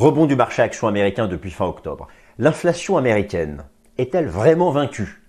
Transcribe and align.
Rebond 0.00 0.24
du 0.24 0.34
marché 0.34 0.62
action 0.62 0.88
américain 0.88 1.28
depuis 1.28 1.50
fin 1.50 1.66
octobre. 1.66 2.08
L'inflation 2.38 2.96
américaine 2.96 3.64
est-elle 3.98 4.28
vraiment 4.28 4.70
vaincue? 4.70 5.22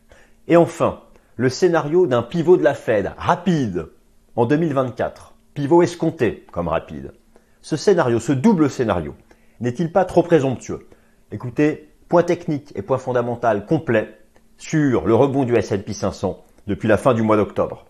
Et 0.47 0.55
enfin, 0.55 1.01
le 1.35 1.49
scénario 1.49 2.07
d'un 2.07 2.23
pivot 2.23 2.55
de 2.55 2.63
la 2.63 2.73
Fed 2.73 3.11
rapide 3.17 3.89
en 4.37 4.45
2024. 4.45 5.35
Pivot 5.55 5.81
escompté 5.81 6.45
comme 6.53 6.69
rapide. 6.69 7.11
Ce 7.61 7.75
scénario, 7.75 8.21
ce 8.21 8.31
double 8.31 8.69
scénario, 8.69 9.13
n'est-il 9.59 9.91
pas 9.91 10.05
trop 10.05 10.23
présomptueux? 10.23 10.87
Écoutez, 11.33 11.89
point 12.07 12.23
technique 12.23 12.71
et 12.73 12.81
point 12.81 12.97
fondamental 12.97 13.65
complet 13.65 14.19
sur 14.57 15.05
le 15.05 15.13
rebond 15.13 15.43
du 15.43 15.53
S&P 15.53 15.91
500 15.91 16.45
depuis 16.67 16.87
la 16.87 16.95
fin 16.95 17.13
du 17.13 17.23
mois 17.23 17.35
d'octobre. 17.35 17.87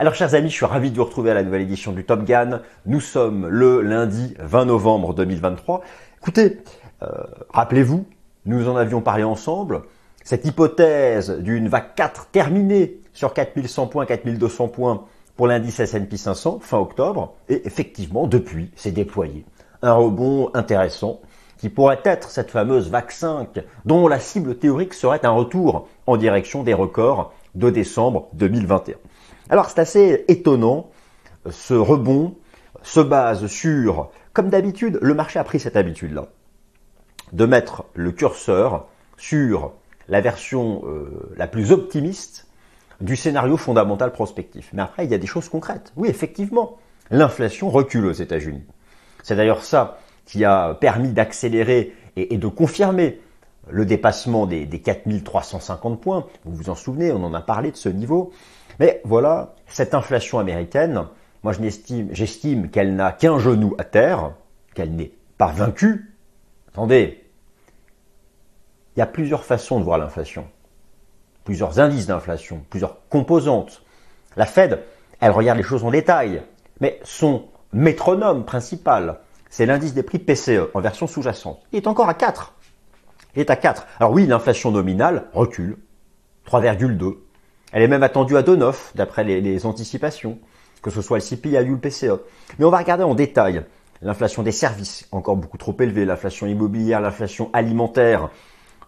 Alors 0.00 0.14
chers 0.14 0.36
amis, 0.36 0.48
je 0.48 0.54
suis 0.54 0.64
ravi 0.64 0.92
de 0.92 0.96
vous 0.96 1.04
retrouver 1.04 1.32
à 1.32 1.34
la 1.34 1.42
nouvelle 1.42 1.62
édition 1.62 1.90
du 1.90 2.04
Top 2.04 2.22
Gun. 2.22 2.60
Nous 2.86 3.00
sommes 3.00 3.48
le 3.48 3.80
lundi 3.80 4.36
20 4.38 4.66
novembre 4.66 5.12
2023. 5.12 5.82
Écoutez, 6.18 6.58
euh, 7.02 7.08
rappelez-vous, 7.50 8.06
nous 8.46 8.68
en 8.68 8.76
avions 8.76 9.00
parlé 9.00 9.24
ensemble, 9.24 9.82
cette 10.22 10.46
hypothèse 10.46 11.30
d'une 11.40 11.66
vague 11.66 11.96
4 11.96 12.28
terminée 12.30 13.00
sur 13.12 13.34
4100 13.34 13.88
points, 13.88 14.06
4200 14.06 14.68
points 14.68 15.04
pour 15.36 15.48
l'indice 15.48 15.80
S&P 15.80 16.16
500 16.16 16.60
fin 16.62 16.78
octobre, 16.78 17.34
et 17.48 17.66
effectivement, 17.66 18.28
depuis, 18.28 18.70
c'est 18.76 18.92
déployé. 18.92 19.44
Un 19.82 19.94
rebond 19.94 20.52
intéressant 20.54 21.18
qui 21.56 21.70
pourrait 21.70 22.02
être 22.04 22.30
cette 22.30 22.52
fameuse 22.52 22.88
vague 22.88 23.10
5 23.10 23.64
dont 23.84 24.06
la 24.06 24.20
cible 24.20 24.58
théorique 24.58 24.94
serait 24.94 25.26
un 25.26 25.30
retour 25.30 25.88
en 26.06 26.16
direction 26.16 26.62
des 26.62 26.74
records 26.74 27.32
de 27.56 27.68
décembre 27.68 28.28
2021. 28.34 28.94
Alors 29.50 29.70
c'est 29.70 29.80
assez 29.80 30.24
étonnant, 30.28 30.90
ce 31.50 31.74
rebond 31.74 32.36
se 32.82 33.00
base 33.00 33.46
sur, 33.46 34.10
comme 34.32 34.50
d'habitude, 34.50 34.98
le 35.00 35.14
marché 35.14 35.38
a 35.38 35.44
pris 35.44 35.58
cette 35.60 35.76
habitude-là, 35.76 36.26
de 37.32 37.46
mettre 37.46 37.84
le 37.94 38.12
curseur 38.12 38.86
sur 39.16 39.72
la 40.08 40.20
version 40.20 40.82
euh, 40.86 41.32
la 41.36 41.46
plus 41.46 41.72
optimiste 41.72 42.46
du 43.00 43.16
scénario 43.16 43.56
fondamental 43.56 44.12
prospectif. 44.12 44.70
Mais 44.72 44.82
après, 44.82 45.04
il 45.04 45.10
y 45.10 45.14
a 45.14 45.18
des 45.18 45.26
choses 45.26 45.48
concrètes. 45.48 45.92
Oui, 45.96 46.08
effectivement, 46.08 46.76
l'inflation 47.10 47.70
recule 47.70 48.06
aux 48.06 48.12
États-Unis. 48.12 48.64
C'est 49.22 49.36
d'ailleurs 49.36 49.64
ça 49.64 49.98
qui 50.24 50.44
a 50.44 50.74
permis 50.74 51.12
d'accélérer 51.12 51.94
et, 52.16 52.36
de 52.36 52.48
confirmer 52.48 53.20
le 53.70 53.86
dépassement 53.86 54.46
des, 54.46 54.66
des 54.66 54.80
4350 54.80 56.00
points. 56.00 56.26
Vous 56.44 56.54
vous 56.54 56.70
en 56.70 56.74
souvenez, 56.74 57.12
on 57.12 57.22
en 57.24 57.34
a 57.34 57.40
parlé 57.40 57.70
de 57.70 57.76
ce 57.76 57.88
niveau. 57.88 58.32
Mais 58.78 59.00
voilà, 59.04 59.54
cette 59.66 59.94
inflation 59.94 60.38
américaine, 60.38 61.06
moi 61.42 61.52
j'estime 61.52 62.70
qu'elle 62.70 62.94
n'a 62.94 63.12
qu'un 63.12 63.38
genou 63.38 63.74
à 63.78 63.84
terre, 63.84 64.32
qu'elle 64.74 64.94
n'est 64.94 65.12
pas 65.36 65.48
vaincue. 65.48 66.14
Attendez, 66.68 67.24
il 68.96 69.00
y 69.00 69.02
a 69.02 69.06
plusieurs 69.06 69.44
façons 69.44 69.78
de 69.78 69.84
voir 69.84 69.98
l'inflation, 69.98 70.46
plusieurs 71.44 71.80
indices 71.80 72.06
d'inflation, 72.06 72.64
plusieurs 72.70 73.08
composantes. 73.08 73.82
La 74.36 74.46
Fed, 74.46 74.80
elle 75.20 75.32
regarde 75.32 75.58
les 75.58 75.64
choses 75.64 75.84
en 75.84 75.90
détail, 75.90 76.42
mais 76.80 77.00
son 77.02 77.46
métronome 77.72 78.44
principal, 78.44 79.20
c'est 79.50 79.66
l'indice 79.66 79.94
des 79.94 80.02
prix 80.02 80.18
PCE 80.18 80.70
en 80.74 80.80
version 80.80 81.06
sous-jacente. 81.06 81.60
Il 81.72 81.78
est 81.78 81.86
encore 81.86 82.08
à 82.08 82.14
4. 82.14 82.54
Il 83.34 83.40
est 83.40 83.50
à 83.50 83.56
4. 83.56 83.86
Alors 83.98 84.12
oui, 84.12 84.26
l'inflation 84.26 84.70
nominale 84.70 85.24
recule, 85.32 85.78
3,2. 86.46 87.16
Elle 87.72 87.82
est 87.82 87.88
même 87.88 88.02
attendue 88.02 88.36
à 88.36 88.42
2,9 88.42 88.74
d'après 88.94 89.24
les, 89.24 89.66
anticipations, 89.66 90.38
que 90.82 90.90
ce 90.90 91.02
soit 91.02 91.18
le 91.18 91.22
CPI 91.22 91.58
ou 91.68 91.74
le 91.74 91.78
PCE. 91.78 92.20
Mais 92.58 92.64
on 92.64 92.70
va 92.70 92.78
regarder 92.78 93.04
en 93.04 93.14
détail 93.14 93.64
l'inflation 94.00 94.42
des 94.42 94.52
services, 94.52 95.06
encore 95.12 95.36
beaucoup 95.36 95.58
trop 95.58 95.76
élevée, 95.80 96.04
l'inflation 96.04 96.46
immobilière, 96.46 97.00
l'inflation 97.00 97.50
alimentaire. 97.52 98.30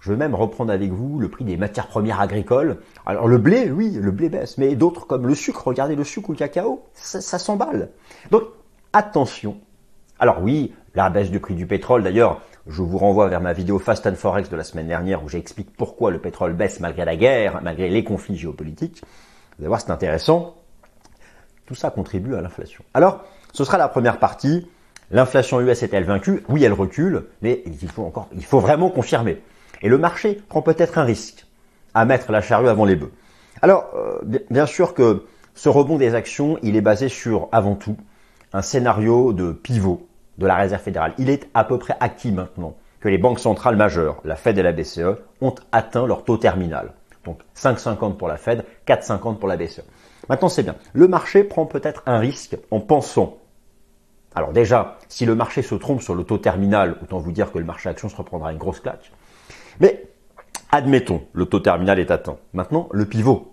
Je 0.00 0.12
vais 0.12 0.16
même 0.16 0.34
reprendre 0.34 0.72
avec 0.72 0.90
vous 0.92 1.18
le 1.18 1.28
prix 1.28 1.44
des 1.44 1.58
matières 1.58 1.88
premières 1.88 2.20
agricoles. 2.20 2.78
Alors 3.04 3.28
le 3.28 3.36
blé, 3.36 3.70
oui, 3.70 3.98
le 4.00 4.10
blé 4.12 4.30
baisse, 4.30 4.56
mais 4.56 4.74
d'autres 4.76 5.06
comme 5.06 5.26
le 5.26 5.34
sucre, 5.34 5.66
regardez 5.66 5.94
le 5.94 6.04
sucre 6.04 6.30
ou 6.30 6.32
le 6.32 6.38
cacao, 6.38 6.86
ça, 6.94 7.20
ça 7.20 7.38
s'emballe. 7.38 7.90
Donc 8.30 8.44
attention. 8.94 9.58
Alors 10.18 10.42
oui, 10.42 10.72
la 10.94 11.10
baisse 11.10 11.30
du 11.30 11.40
prix 11.40 11.54
du 11.54 11.66
pétrole, 11.66 12.02
d'ailleurs, 12.02 12.40
je 12.70 12.82
vous 12.82 12.98
renvoie 12.98 13.28
vers 13.28 13.40
ma 13.40 13.52
vidéo 13.52 13.78
Fast 13.78 14.06
and 14.06 14.14
Forex 14.14 14.48
de 14.48 14.56
la 14.56 14.62
semaine 14.62 14.86
dernière 14.86 15.24
où 15.24 15.28
j'explique 15.28 15.76
pourquoi 15.76 16.12
le 16.12 16.20
pétrole 16.20 16.52
baisse 16.52 16.78
malgré 16.78 17.04
la 17.04 17.16
guerre, 17.16 17.60
malgré 17.62 17.88
les 17.88 18.04
conflits 18.04 18.36
géopolitiques. 18.36 19.02
Vous 19.58 19.62
allez 19.62 19.68
voir, 19.68 19.80
c'est 19.80 19.90
intéressant. 19.90 20.54
Tout 21.66 21.74
ça 21.74 21.90
contribue 21.90 22.36
à 22.36 22.40
l'inflation. 22.40 22.84
Alors, 22.94 23.24
ce 23.52 23.64
sera 23.64 23.76
la 23.76 23.88
première 23.88 24.18
partie. 24.18 24.68
L'inflation 25.10 25.60
US 25.60 25.82
est-elle 25.82 26.04
vaincue? 26.04 26.44
Oui, 26.48 26.62
elle 26.62 26.72
recule, 26.72 27.24
mais 27.42 27.62
il 27.66 27.88
faut 27.88 28.04
encore, 28.04 28.28
il 28.34 28.44
faut 28.44 28.60
vraiment 28.60 28.88
confirmer. 28.88 29.42
Et 29.82 29.88
le 29.88 29.98
marché 29.98 30.40
prend 30.48 30.62
peut-être 30.62 30.98
un 30.98 31.04
risque 31.04 31.46
à 31.94 32.04
mettre 32.04 32.30
la 32.30 32.40
charrue 32.40 32.68
avant 32.68 32.84
les 32.84 32.94
bœufs. 32.94 33.12
Alors, 33.62 33.90
euh, 33.96 34.20
bien 34.48 34.66
sûr 34.66 34.94
que 34.94 35.26
ce 35.54 35.68
rebond 35.68 35.98
des 35.98 36.14
actions, 36.14 36.56
il 36.62 36.76
est 36.76 36.80
basé 36.80 37.08
sur, 37.08 37.48
avant 37.50 37.74
tout, 37.74 37.96
un 38.52 38.62
scénario 38.62 39.32
de 39.32 39.50
pivot 39.50 40.06
de 40.40 40.46
la 40.46 40.56
Réserve 40.56 40.82
fédérale. 40.82 41.12
Il 41.18 41.28
est 41.30 41.48
à 41.54 41.64
peu 41.64 41.78
près 41.78 41.94
acquis 42.00 42.32
maintenant 42.32 42.74
que 42.98 43.08
les 43.08 43.18
banques 43.18 43.38
centrales 43.38 43.76
majeures, 43.76 44.20
la 44.24 44.36
Fed 44.36 44.58
et 44.58 44.62
la 44.62 44.72
BCE, 44.72 45.22
ont 45.40 45.54
atteint 45.70 46.06
leur 46.06 46.24
taux 46.24 46.38
terminal. 46.38 46.94
Donc 47.24 47.40
5,50 47.54 48.16
pour 48.16 48.26
la 48.26 48.38
Fed, 48.38 48.64
4,50 48.86 49.36
pour 49.36 49.48
la 49.48 49.56
BCE. 49.56 49.82
Maintenant 50.28 50.48
c'est 50.48 50.62
bien. 50.62 50.76
Le 50.94 51.08
marché 51.08 51.44
prend 51.44 51.66
peut-être 51.66 52.02
un 52.06 52.18
risque 52.18 52.56
en 52.70 52.80
pensant. 52.80 53.36
Alors 54.34 54.52
déjà, 54.52 54.96
si 55.08 55.26
le 55.26 55.34
marché 55.34 55.60
se 55.60 55.74
trompe 55.74 56.00
sur 56.00 56.14
le 56.14 56.24
taux 56.24 56.38
terminal, 56.38 56.96
autant 57.02 57.18
vous 57.18 57.32
dire 57.32 57.52
que 57.52 57.58
le 57.58 57.64
marché 57.64 57.88
action 57.88 58.08
se 58.08 58.16
reprendra 58.16 58.50
une 58.52 58.58
grosse 58.58 58.80
claque. 58.80 59.12
Mais 59.78 60.08
admettons, 60.70 61.22
le 61.32 61.44
taux 61.44 61.60
terminal 61.60 61.98
est 61.98 62.10
atteint. 62.10 62.38
Maintenant, 62.54 62.88
le 62.92 63.04
pivot. 63.04 63.52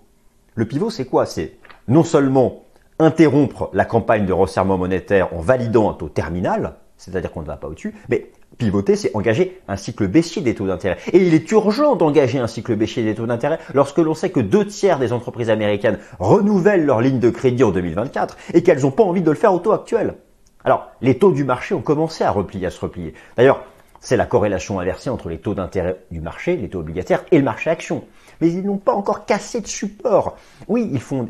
Le 0.56 0.66
pivot, 0.66 0.90
c'est 0.90 1.06
quoi? 1.06 1.26
C'est 1.26 1.58
non 1.90 2.04
seulement 2.04 2.64
interrompre 3.00 3.70
la 3.74 3.86
campagne 3.86 4.26
de 4.26 4.34
resserrement 4.34 4.78
monétaire 4.78 5.34
en 5.34 5.40
validant 5.40 5.90
un 5.90 5.94
taux 5.94 6.10
terminal, 6.10 6.76
c'est-à-dire 6.98 7.32
qu'on 7.32 7.42
ne 7.42 7.48
va 7.48 7.58
pas 7.58 7.68
au-dessus, 7.68 7.94
mais 8.10 8.32
pivoter, 8.58 8.96
c'est 8.96 9.16
engager 9.16 9.62
un 9.68 9.76
cycle 9.76 10.08
baissier 10.08 10.42
des 10.42 10.56
taux 10.56 10.68
d'intérêt. 10.68 10.98
Et 11.14 11.20
il 11.26 11.34
est 11.34 11.52
urgent 11.52 11.96
d'engager 11.96 12.40
un 12.40 12.48
cycle 12.48 12.76
baissier 12.76 13.04
des 13.04 13.16
taux 13.16 13.28
d'intérêt 13.28 13.60
lorsque 13.74 14.00
l'on 14.00 14.14
sait 14.14 14.32
que 14.32 14.40
deux 14.40 14.66
tiers 14.66 15.00
des 15.00 15.14
entreprises 15.14 15.50
américaines 15.50 16.00
renouvellent 16.20 16.86
leur 16.86 17.02
ligne 17.02 17.20
de 17.20 17.30
crédit 17.30 17.64
en 17.64 17.72
2024 17.72 18.38
et 18.54 18.64
qu'elles 18.64 18.82
n'ont 18.82 18.92
pas 18.92 19.04
envie 19.04 19.22
de 19.22 19.30
le 19.30 19.36
faire 19.36 19.54
au 19.54 19.60
taux 19.60 19.74
actuel. 19.74 20.16
Alors, 20.64 20.90
les 21.02 21.18
taux 21.18 21.32
du 21.32 21.44
marché 21.44 21.76
ont 21.76 21.82
commencé 21.82 22.24
à 22.24 22.32
replier, 22.32 22.68
à 22.68 22.72
se 22.72 22.80
replier. 22.80 23.14
D'ailleurs, 23.38 23.64
c'est 24.00 24.18
la 24.18 24.26
corrélation 24.26 24.80
inversée 24.80 25.10
entre 25.10 25.30
les 25.30 25.38
taux 25.38 25.54
d'intérêt 25.54 26.04
du 26.12 26.22
marché, 26.22 26.56
les 26.58 26.70
taux 26.70 26.80
obligataires, 26.80 27.24
et 27.32 27.38
le 27.38 27.44
marché 27.44 27.70
action. 27.70 28.04
Mais 28.42 28.50
ils 28.50 28.66
n'ont 28.66 28.78
pas 28.78 28.94
encore 28.94 29.26
cassé 29.26 29.62
de 29.62 29.68
support. 29.68 30.36
Oui, 30.68 30.90
ils 30.92 31.02
font, 31.02 31.28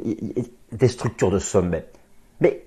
des 0.72 0.88
structures 0.88 1.32
de 1.32 1.40
sommet. 1.40 1.86
Mais 2.42 2.66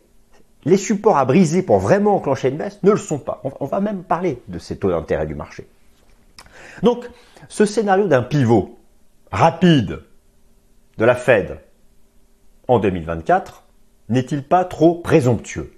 les 0.65 0.77
supports 0.77 1.19
à 1.19 1.25
briser 1.25 1.63
pour 1.63 1.79
vraiment 1.79 2.17
enclencher 2.17 2.49
une 2.49 2.57
baisse 2.57 2.83
ne 2.83 2.91
le 2.91 2.97
sont 2.97 3.19
pas. 3.19 3.43
On 3.61 3.67
va 3.67 3.81
même 3.81 4.03
parler 4.03 4.43
de 4.49 4.59
ces 4.59 4.79
taux 4.79 4.91
d'intérêt 4.91 5.27
du 5.27 5.35
marché. 5.35 5.67
Donc, 6.83 7.09
ce 7.49 7.65
scénario 7.65 8.07
d'un 8.07 8.23
pivot 8.23 8.79
rapide 9.33 10.01
de 10.99 11.05
la 11.05 11.15
Fed 11.15 11.59
en 12.69 12.79
2024 12.79 13.65
n'est-il 14.09 14.43
pas 14.43 14.65
trop 14.65 14.97
présomptueux? 14.97 15.73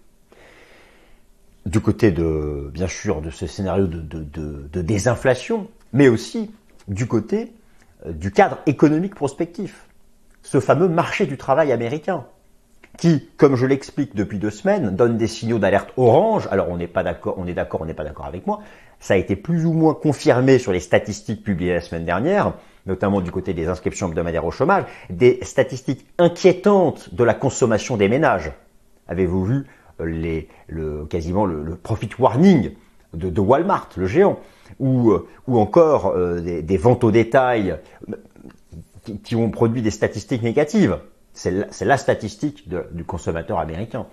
Du 1.66 1.80
côté 1.80 2.10
de, 2.10 2.70
bien 2.72 2.88
sûr, 2.88 3.22
de 3.22 3.30
ce 3.30 3.46
scénario 3.46 3.86
de, 3.86 4.00
de 4.00 4.82
désinflation, 4.82 5.68
mais 5.92 6.08
aussi 6.08 6.50
du 6.88 7.06
côté 7.06 7.52
euh, 8.06 8.12
du 8.12 8.32
cadre 8.32 8.58
économique 8.66 9.14
prospectif 9.14 9.86
ce 10.42 10.60
fameux 10.60 10.88
marché 10.88 11.26
du 11.26 11.36
travail 11.36 11.72
américain, 11.72 12.24
qui, 12.98 13.28
comme 13.36 13.56
je 13.56 13.66
l'explique 13.66 14.14
depuis 14.14 14.38
deux 14.38 14.50
semaines, 14.50 14.94
donne 14.94 15.16
des 15.16 15.26
signaux 15.26 15.58
d'alerte 15.58 15.90
orange. 15.96 16.48
Alors 16.50 16.68
on 16.68 16.76
n'est 16.76 16.86
pas 16.86 17.02
d'accord, 17.02 17.34
on 17.38 17.46
est 17.46 17.54
d'accord, 17.54 17.80
on 17.80 17.86
n'est 17.86 17.94
pas 17.94 18.04
d'accord 18.04 18.26
avec 18.26 18.46
moi. 18.46 18.60
Ça 19.00 19.14
a 19.14 19.16
été 19.16 19.34
plus 19.34 19.66
ou 19.66 19.72
moins 19.72 19.94
confirmé 19.94 20.58
sur 20.58 20.72
les 20.72 20.80
statistiques 20.80 21.42
publiées 21.42 21.74
la 21.74 21.80
semaine 21.80 22.04
dernière, 22.04 22.52
notamment 22.86 23.20
du 23.20 23.30
côté 23.30 23.54
des 23.54 23.66
inscriptions 23.66 24.08
hebdomadaires 24.08 24.44
au 24.44 24.50
chômage, 24.50 24.84
des 25.10 25.38
statistiques 25.42 26.06
inquiétantes 26.18 27.14
de 27.14 27.24
la 27.24 27.34
consommation 27.34 27.96
des 27.96 28.08
ménages. 28.08 28.52
Avez-vous 29.08 29.44
vu 29.44 29.66
euh, 30.00 30.42
le, 30.68 31.04
quasiment 31.06 31.46
le, 31.46 31.74
profit 31.76 32.10
warning 32.18 32.72
de, 33.14 33.40
Walmart, 33.40 33.90
le 33.96 34.06
géant, 34.06 34.38
ou, 34.78 35.10
euh, 35.10 35.26
encore 35.48 36.14
euh, 36.16 36.40
des, 36.40 36.76
ventes 36.76 37.04
au 37.04 37.10
détail 37.10 37.76
qui, 39.24 39.36
ont 39.36 39.50
produit 39.50 39.82
des 39.82 39.90
statistiques 39.90 40.42
négatives. 40.42 40.98
C'est 41.32 41.84
la, 41.84 41.96
statistique 41.96 42.68
du 42.68 43.04
consommateur 43.04 43.58
américain. 43.58 44.06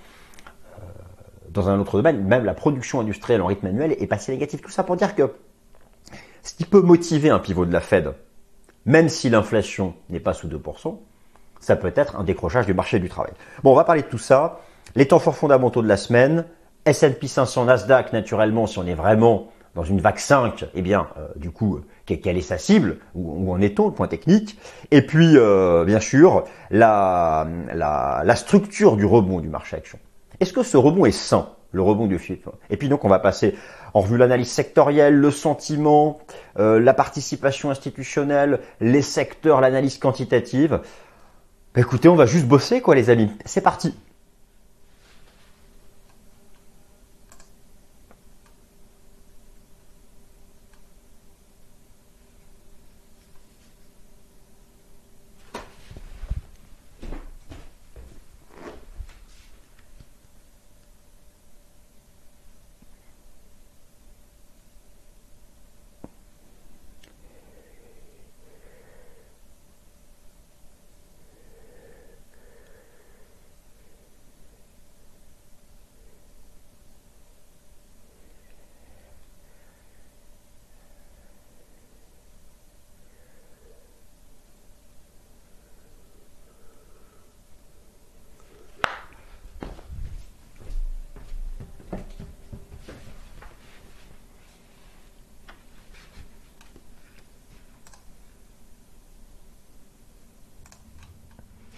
Euh, 0.78 0.82
dans 1.50 1.70
un 1.70 1.80
autre 1.80 1.98
domaine, 1.98 2.24
même 2.24 2.46
la 2.46 2.54
production 2.54 3.02
industrielle 3.02 3.42
en 3.42 3.48
rythme 3.48 3.68
annuel 3.68 3.96
est 4.00 4.08
passée 4.08 4.32
négative. 4.32 4.62
Tout 4.62 4.72
ça 4.72 4.84
pour 4.84 4.96
dire 4.96 5.16
que 5.16 5.34
ce 6.44 6.54
qui 6.54 6.66
peut 6.66 6.82
motiver 6.82 7.30
un 7.30 7.40
pivot 7.40 7.66
de 7.66 7.74
la 7.74 7.82
Fed, 7.82 8.14
même 8.86 9.10
si 9.10 9.30
l'inflation 9.30 9.96
n'est 10.10 10.22
pas 10.22 10.34
sous 10.34 10.48
2%, 10.48 10.98
ça 11.60 11.76
peut 11.76 11.92
être 11.96 12.16
un 12.16 12.24
décrochage 12.24 12.66
du 12.66 12.74
marché 12.74 13.00
du 13.00 13.10
travail. 13.10 13.34
Bon, 13.64 13.74
on 13.74 13.76
va 13.76 13.84
parler 13.84 14.02
de 14.02 14.08
tout 14.08 14.18
ça. 14.18 14.62
Les 14.96 15.08
temps 15.08 15.20
forts 15.20 15.36
fondamentaux 15.36 15.82
de 15.82 15.88
la 15.88 15.98
semaine, 15.98 16.46
S&P 16.86 17.28
500, 17.28 17.66
Nasdaq, 17.66 18.14
naturellement, 18.14 18.66
si 18.66 18.80
on 18.80 18.88
est 18.88 18.96
vraiment 18.96 19.52
dans 19.76 19.84
une 19.84 20.00
vague 20.00 20.18
5, 20.18 20.66
eh 20.74 20.82
bien, 20.82 21.08
euh, 21.18 21.28
du 21.36 21.52
coup, 21.52 21.82
quelle 22.18 22.38
est 22.38 22.42
sa 22.42 22.58
cible 22.58 22.98
Où, 23.16 23.52
en 23.52 23.62
est-on, 23.62 23.88
le 23.88 23.94
point 23.94 24.08
technique 24.08 24.58
Et 24.92 25.02
puis, 25.02 25.38
euh, 25.38 25.86
bien 25.86 26.00
sûr, 26.00 26.46
la, 26.72 27.48
la, 27.74 28.36
structure 28.36 28.98
du 28.98 29.06
rebond 29.06 29.40
du 29.40 29.50
marché 29.50 29.78
action. 29.78 30.00
Est-ce 30.40 30.54
que 30.54 30.64
ce 30.64 30.78
rebond 30.78 31.06
est 31.06 31.12
sain, 31.12 31.50
le 31.72 31.82
rebond 31.82 32.08
du 32.08 32.18
FIP 32.18 32.48
Et 32.70 32.78
puis 32.78 32.90
donc, 32.90 33.06
on 33.06 33.10
va 33.10 33.20
passer 33.20 33.56
en 33.94 34.02
revue 34.02 34.18
l'analyse 34.18 34.52
sectorielle, 34.52 35.16
le 35.16 35.32
sentiment, 35.32 36.20
euh, 36.58 36.80
la 36.80 36.94
participation 36.94 37.70
institutionnelle, 37.70 38.60
les 38.82 39.02
secteurs, 39.02 39.62
l'analyse 39.62 39.98
quantitative. 39.98 40.82
Bah, 41.74 41.82
écoutez, 41.82 42.10
on 42.10 42.16
va 42.16 42.26
juste 42.26 42.48
bosser, 42.48 42.82
quoi, 42.82 42.96
les 42.96 43.10
amis. 43.10 43.30
C'est 43.46 43.62
parti 43.62 43.94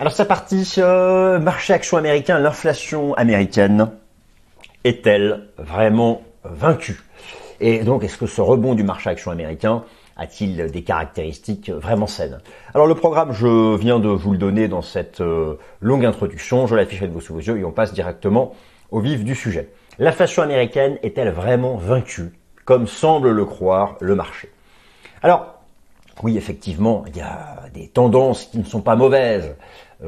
Alors 0.02 0.14
c'est 0.14 0.26
parti, 0.26 0.74
euh, 0.80 1.38
marché 1.38 1.74
action 1.74 1.96
américain, 1.96 2.40
l'inflation 2.40 3.14
américaine 3.14 3.92
est-elle 4.84 5.50
vraiment 5.60 6.24
vaincue? 6.44 7.04
Et 7.60 7.84
donc 7.84 8.04
est-ce 8.04 8.18
que 8.18 8.26
ce 8.26 8.42
rebond 8.42 8.74
du 8.74 8.82
marché 8.82 9.12
action 9.12 9.30
américain 9.30 9.84
a-t-il 10.18 10.72
des 10.72 10.82
caractéristiques 10.84 11.70
vraiment 11.70 12.08
saines? 12.08 12.40
Alors 12.74 12.88
le 12.88 12.96
programme, 12.96 13.32
je 13.32 13.76
viens 13.78 14.00
de 14.00 14.08
vous 14.08 14.32
le 14.32 14.40
donner 14.40 14.68
dans 14.68 14.82
cette 14.82 15.22
euh, 15.22 15.60
longue 15.82 16.04
introduction, 16.04 16.66
je 16.66 16.74
l'affiche 16.74 17.04
avec 17.04 17.14
vous 17.14 17.22
sous 17.22 17.36
vos 17.36 17.40
yeux 17.40 17.60
et 17.60 17.64
on 17.64 17.72
passe 17.72 17.94
directement 17.94 18.56
au 18.90 19.02
vif 19.02 19.24
du 19.24 19.36
sujet. 19.36 19.70
L'inflation 20.00 20.42
américaine 20.42 20.98
est-elle 21.04 21.30
vraiment 21.30 21.76
vaincue, 21.76 22.32
comme 22.66 22.88
semble 22.88 23.30
le 23.30 23.46
croire 23.46 23.98
le 24.00 24.16
marché. 24.16 24.50
Alors, 25.22 25.62
oui, 26.24 26.38
effectivement, 26.38 27.04
il 27.08 27.18
y 27.18 27.22
a 27.22 27.64
des 27.74 27.88
tendances 27.88 28.46
qui 28.46 28.60
ne 28.60 28.64
sont 28.64 28.82
pas 28.82 28.96
mauvaises. 28.96 29.56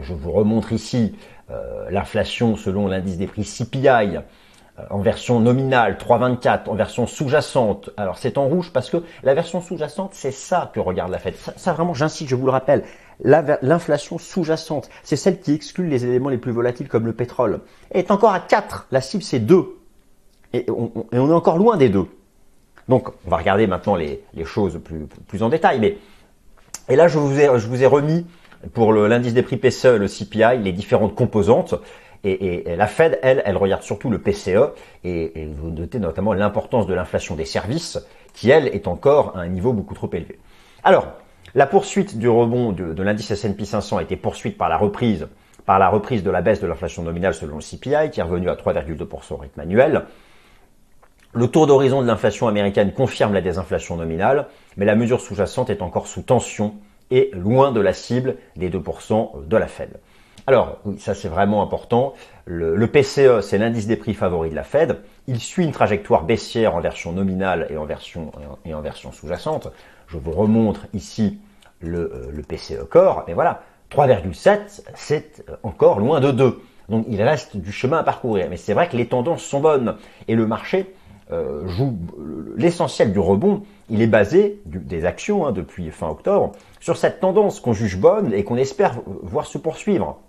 Je 0.02 0.14
vous 0.14 0.32
remontre 0.32 0.72
ici 0.72 1.16
euh, 1.52 1.90
l'inflation 1.92 2.56
selon 2.56 2.88
l'indice 2.88 3.18
des 3.18 3.28
prix 3.28 3.44
CPI 3.44 3.88
euh, 3.88 4.82
en 4.90 5.00
version 5.00 5.40
nominale 5.40 5.98
3,24, 6.00 6.68
en 6.68 6.74
version 6.74 7.06
sous-jacente. 7.06 7.92
Alors 7.96 8.18
c'est 8.18 8.40
en 8.40 8.48
rouge 8.48 8.72
parce 8.74 8.90
que 8.90 8.98
la 9.22 9.36
version 9.36 9.62
sous-jacente, 9.62 10.12
c'est 10.14 10.32
ça 10.32 10.72
que 10.74 10.80
regarde 10.80 11.12
la 11.12 11.20
Fed. 11.20 11.36
Ça, 11.36 11.74
vraiment, 11.74 11.94
j'insiste, 11.94 12.30
je 12.30 12.36
vous 12.36 12.46
le 12.46 12.52
rappelle, 12.52 12.84
l'inflation 13.24 14.18
sous-jacente, 14.18 14.90
c'est 15.04 15.16
celle 15.16 15.40
qui 15.40 15.54
exclut 15.54 15.88
les 15.88 16.06
éléments 16.06 16.30
les 16.30 16.40
plus 16.40 16.52
volatiles 16.52 16.88
comme 16.88 17.06
le 17.06 17.14
pétrole. 17.14 17.62
Elle 17.92 18.00
est 18.00 18.12
encore 18.12 18.34
à 18.34 18.40
4, 18.40 18.88
la 18.92 19.02
cible 19.02 19.24
c'est 19.24 19.40
2. 19.40 19.78
Et 20.54 20.66
on, 20.70 21.06
est 21.12 21.18
encore 21.18 21.58
loin 21.58 21.78
des 21.78 21.90
deux. 21.90 22.08
Donc 22.88 23.10
on 23.26 23.30
va 23.30 23.38
regarder 23.38 23.68
maintenant 23.68 23.96
les, 23.96 24.24
choses 24.46 24.80
plus, 24.84 25.08
plus 25.28 25.44
en 25.44 25.50
détail. 25.50 25.98
Et 26.90 26.96
là, 26.96 27.08
je 27.08 27.18
vous 27.18 27.84
ai 27.84 27.88
remis 27.88 28.26
pour 28.74 28.94
l'indice 28.94 29.34
des 29.34 29.44
prix 29.44 29.58
PCE, 29.58 29.98
le 29.98 30.08
CPI, 30.08 30.60
les 30.62 30.72
différentes 30.72 31.16
composantes. 31.16 31.76
Et, 32.26 32.64
la 32.78 32.88
Fed, 32.88 33.20
elle, 33.22 33.42
elle 33.46 33.58
regarde 33.58 33.84
surtout 33.84 34.10
le 34.10 34.18
PCE 34.18 34.72
et, 35.04 35.50
vous 35.58 35.72
notez 35.72 36.00
notamment 36.00 36.34
l'importance 36.34 36.88
de 36.88 36.94
l'inflation 36.94 37.36
des 37.36 37.44
services 37.44 38.00
qui, 38.34 38.50
elle, 38.50 38.68
est 38.68 38.88
encore 38.88 39.36
à 39.36 39.42
un 39.42 39.48
niveau 39.48 39.74
beaucoup 39.74 39.94
trop 39.94 40.10
élevé. 40.14 40.40
Alors, 40.86 41.08
la 41.54 41.68
poursuite 41.68 42.18
du 42.18 42.30
rebond 42.30 42.72
de, 42.72 43.04
l'indice 43.04 43.30
S&P 43.30 43.66
500 43.66 43.98
a 43.98 44.04
été 44.04 44.16
poursuite 44.16 44.58
par 44.58 44.70
la 44.70 44.78
reprise 44.78 45.28
par 45.66 45.80
la 45.80 45.88
reprise 45.88 46.24
de 46.24 46.30
la 46.30 46.42
baisse 46.42 46.60
de 46.60 46.68
l'inflation 46.68 47.04
nominale 47.04 47.34
selon 47.34 47.56
le 47.56 47.62
CPI, 47.62 48.10
qui 48.12 48.20
est 48.20 48.24
revenu 48.24 48.50
à 48.50 48.56
3,2% 48.56 49.34
au 49.34 49.38
rythme 49.38 49.60
annuel. 49.62 50.04
Le 51.32 51.48
tour 51.48 51.68
d'horizon 51.68 52.02
de 52.02 52.08
l'inflation 52.08 52.50
américaine 52.50 52.92
confirme 52.92 53.34
la 53.34 53.40
désinflation 53.40 53.96
nominale, 53.96 54.48
mais 54.76 54.86
la 54.86 54.96
mesure 54.96 55.22
sous-jacente 55.22 55.70
est 55.70 55.82
encore 55.82 56.08
sous 56.08 56.22
tension 56.22 56.76
et 57.14 57.30
loin 57.34 57.72
de 57.72 57.80
la 57.80 57.94
cible 57.94 58.38
des 58.56 58.72
2% 58.72 59.48
de 59.48 59.58
la 59.58 59.68
Fed. 59.68 60.00
Alors, 60.48 60.80
oui, 60.84 61.00
ça 61.00 61.14
c'est 61.14 61.28
vraiment 61.28 61.62
important. 61.62 62.16
Le, 62.46 62.88
PCE, 62.88 63.42
c'est 63.42 63.60
l'indice 63.60 63.86
des 63.86 63.96
prix 63.96 64.16
favoris 64.16 64.50
de 64.50 64.56
la 64.56 64.64
Fed. 64.64 64.98
Il 65.28 65.40
suit 65.40 65.64
une 65.64 65.72
trajectoire 65.72 66.24
baissière 66.24 66.76
en 66.76 66.82
version 66.82 67.12
nominale 67.12 67.68
et 67.70 67.78
en 67.78 67.86
version, 67.86 68.32
et 68.66 68.74
en 68.74 68.82
version 68.82 69.12
sous-jacente. 69.12 69.70
Je 70.08 70.18
vous 70.18 70.32
remontre 70.32 70.88
ici 70.94 71.38
le, 71.80 72.12
euh, 72.14 72.32
le 72.32 72.42
PCE 72.42 72.84
Core, 72.90 73.26
mais 73.28 73.34
voilà, 73.34 73.62
3,7, 73.92 74.82
c'est 74.96 75.46
encore 75.62 76.00
loin 76.00 76.20
de 76.20 76.32
2. 76.32 76.62
Donc 76.90 77.06
il 77.08 77.22
reste 77.22 77.56
du 77.58 77.72
chemin 77.72 78.00
à 78.00 78.04
parcourir. 78.04 78.48
Mais 78.50 78.58
c'est 78.58 78.74
vrai 78.74 78.90
que 78.90 78.98
les 78.98 79.08
tendances 79.08 79.44
sont 79.44 79.60
bonnes 79.60 79.98
et 80.28 80.36
le 80.36 80.48
marché 80.48 80.94
euh, 81.32 81.68
joue 81.68 81.98
l'essentiel 82.58 83.14
du 83.14 83.20
rebond, 83.20 83.64
il 83.90 84.02
est 84.02 84.08
basé 84.08 84.62
des 84.66 85.06
actions 85.06 85.46
hein, 85.46 85.52
depuis 85.52 85.90
fin 85.90 86.10
octobre 86.10 86.52
sur 86.80 86.98
cette 86.98 87.20
tendance 87.20 87.60
qu'on 87.60 87.74
juge 87.74 87.98
bonne 87.98 88.34
et 88.34 88.44
qu'on 88.44 88.58
espère 88.58 88.96
voir 89.06 89.46
se 89.46 89.58
poursuivre. 89.58 90.20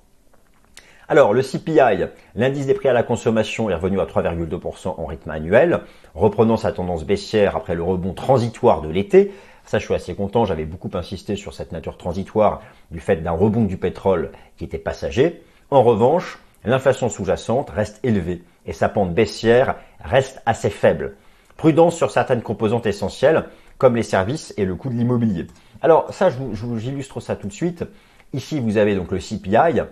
Alors 1.09 1.35
le 1.35 1.43
CPI, 1.43 2.07
l'indice 2.35 2.67
des 2.67 2.75
prix 2.75 2.89
à 2.89 2.93
la 2.93 3.03
consommation, 3.03 3.69
est 3.69 3.75
revenu 3.75 4.01
à 4.01 4.05
3,2% 4.05 4.95
en 4.97 5.05
rythme 5.05 5.31
annuel, 5.31 5.81
reprenant 6.15 6.57
sa 6.57 6.73
tendance 6.73 7.05
baissière 7.05 7.57
après 7.57 7.75
le 7.75 7.83
rebond 7.83 8.15
transitoire 8.15 8.81
de 8.81 8.89
l'été. 8.89 9.33
Ça, 9.67 9.79
je 9.79 9.85
suis 9.85 9.95
assez 9.95 10.15
content, 10.15 10.45
j'avais 10.45 10.65
beaucoup 10.65 10.91
insisté 10.95 11.37
sur 11.37 11.55
cette 11.55 11.73
nature 11.73 11.97
transitoire 11.97 12.63
du 12.91 13.01
fait 13.01 13.17
d'un 13.17 13.33
rebond 13.33 13.65
du 13.65 13.77
pétrole 13.77 14.31
qui 14.57 14.65
était 14.65 14.79
passager. 14.79 15.43
En 15.71 15.83
revanche, 15.83 16.39
l'inflation 16.65 17.09
sous-jacente 17.09 17.71
reste 17.71 18.01
élevée 18.03 18.43
et 18.67 18.73
sa 18.73 18.89
pente 18.89 19.15
baissière 19.15 19.77
reste 20.03 20.43
assez 20.47 20.71
faible. 20.71 21.17
Prudence 21.57 21.97
sur 21.97 22.11
certaines 22.11 22.43
composantes 22.43 22.87
essentielles, 22.87 23.45
comme 23.79 23.97
les 23.97 24.03
services 24.03 24.55
et 24.57 24.65
le 24.65 24.75
coût 24.75 24.89
de 24.89 24.95
l'immobilier. 24.95 25.47
Alors 25.83 26.13
ça, 26.13 26.31
je 26.31 26.39
vous, 26.39 26.79
j'illustre 26.79 27.21
ça 27.21 27.37
tout 27.37 27.47
de 27.49 27.53
suite. 27.53 27.85
Ici, 28.33 28.61
vous 28.61 28.77
avez 28.77 28.95
donc 28.95 29.13
le 29.13 29.19
CPI, 29.19 29.83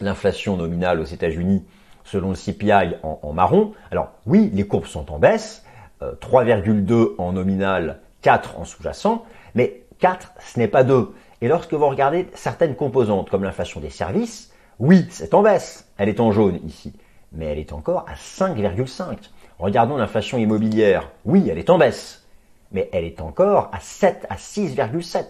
l'inflation 0.00 0.56
nominale 0.56 1.00
aux 1.00 1.04
États-Unis 1.04 1.64
selon 2.04 2.30
le 2.30 2.36
CPI 2.36 2.96
en, 3.02 3.32
marron. 3.32 3.72
Alors 3.90 4.10
oui, 4.26 4.50
les 4.54 4.64
courbes 4.64 4.86
sont 4.86 5.10
en 5.12 5.18
baisse, 5.18 5.64
3,2 6.00 6.92
euh, 6.92 7.14
en 7.18 7.32
nominal, 7.32 8.00
4 8.22 8.60
en 8.60 8.64
sous-jacent, 8.64 9.24
mais 9.56 9.82
4, 9.98 10.32
ce 10.38 10.60
n'est 10.60 10.68
pas 10.68 10.84
2. 10.84 11.12
Et 11.40 11.48
lorsque 11.48 11.74
vous 11.74 11.88
regardez 11.88 12.28
certaines 12.34 12.76
composantes, 12.76 13.28
comme 13.28 13.42
l'inflation 13.42 13.80
des 13.80 13.90
services, 13.90 14.52
oui, 14.78 15.06
c'est 15.10 15.34
en 15.34 15.42
baisse, 15.42 15.90
elle 15.98 16.08
est 16.08 16.20
en 16.20 16.30
jaune 16.30 16.60
ici 16.64 16.92
mais 17.32 17.46
elle 17.46 17.58
est 17.58 17.72
encore 17.72 18.06
à 18.08 18.14
5,5. 18.14 19.16
Regardons 19.58 19.96
l'inflation 19.96 20.38
immobilière. 20.38 21.10
Oui, 21.24 21.48
elle 21.50 21.58
est 21.58 21.70
en 21.70 21.78
baisse, 21.78 22.26
mais 22.72 22.88
elle 22.92 23.04
est 23.04 23.20
encore 23.20 23.70
à 23.72 23.80
7 23.80 24.26
à 24.28 24.36
6,7. 24.36 25.24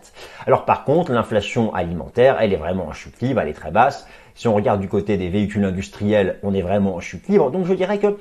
Alors 0.46 0.64
par 0.64 0.84
contre, 0.84 1.12
l'inflation 1.12 1.74
alimentaire, 1.74 2.38
elle 2.40 2.52
est 2.52 2.56
vraiment 2.56 2.86
en 2.86 2.92
chute 2.92 3.20
libre, 3.20 3.40
elle 3.40 3.48
est 3.48 3.54
très 3.54 3.70
basse. 3.70 4.06
Si 4.34 4.48
on 4.48 4.54
regarde 4.54 4.80
du 4.80 4.88
côté 4.88 5.16
des 5.16 5.28
véhicules 5.28 5.64
industriels, 5.64 6.38
on 6.42 6.52
est 6.54 6.62
vraiment 6.62 6.96
en 6.96 7.00
chute 7.00 7.28
libre. 7.28 7.50
Donc 7.50 7.66
je 7.66 7.74
dirais 7.74 7.98
que 7.98 8.18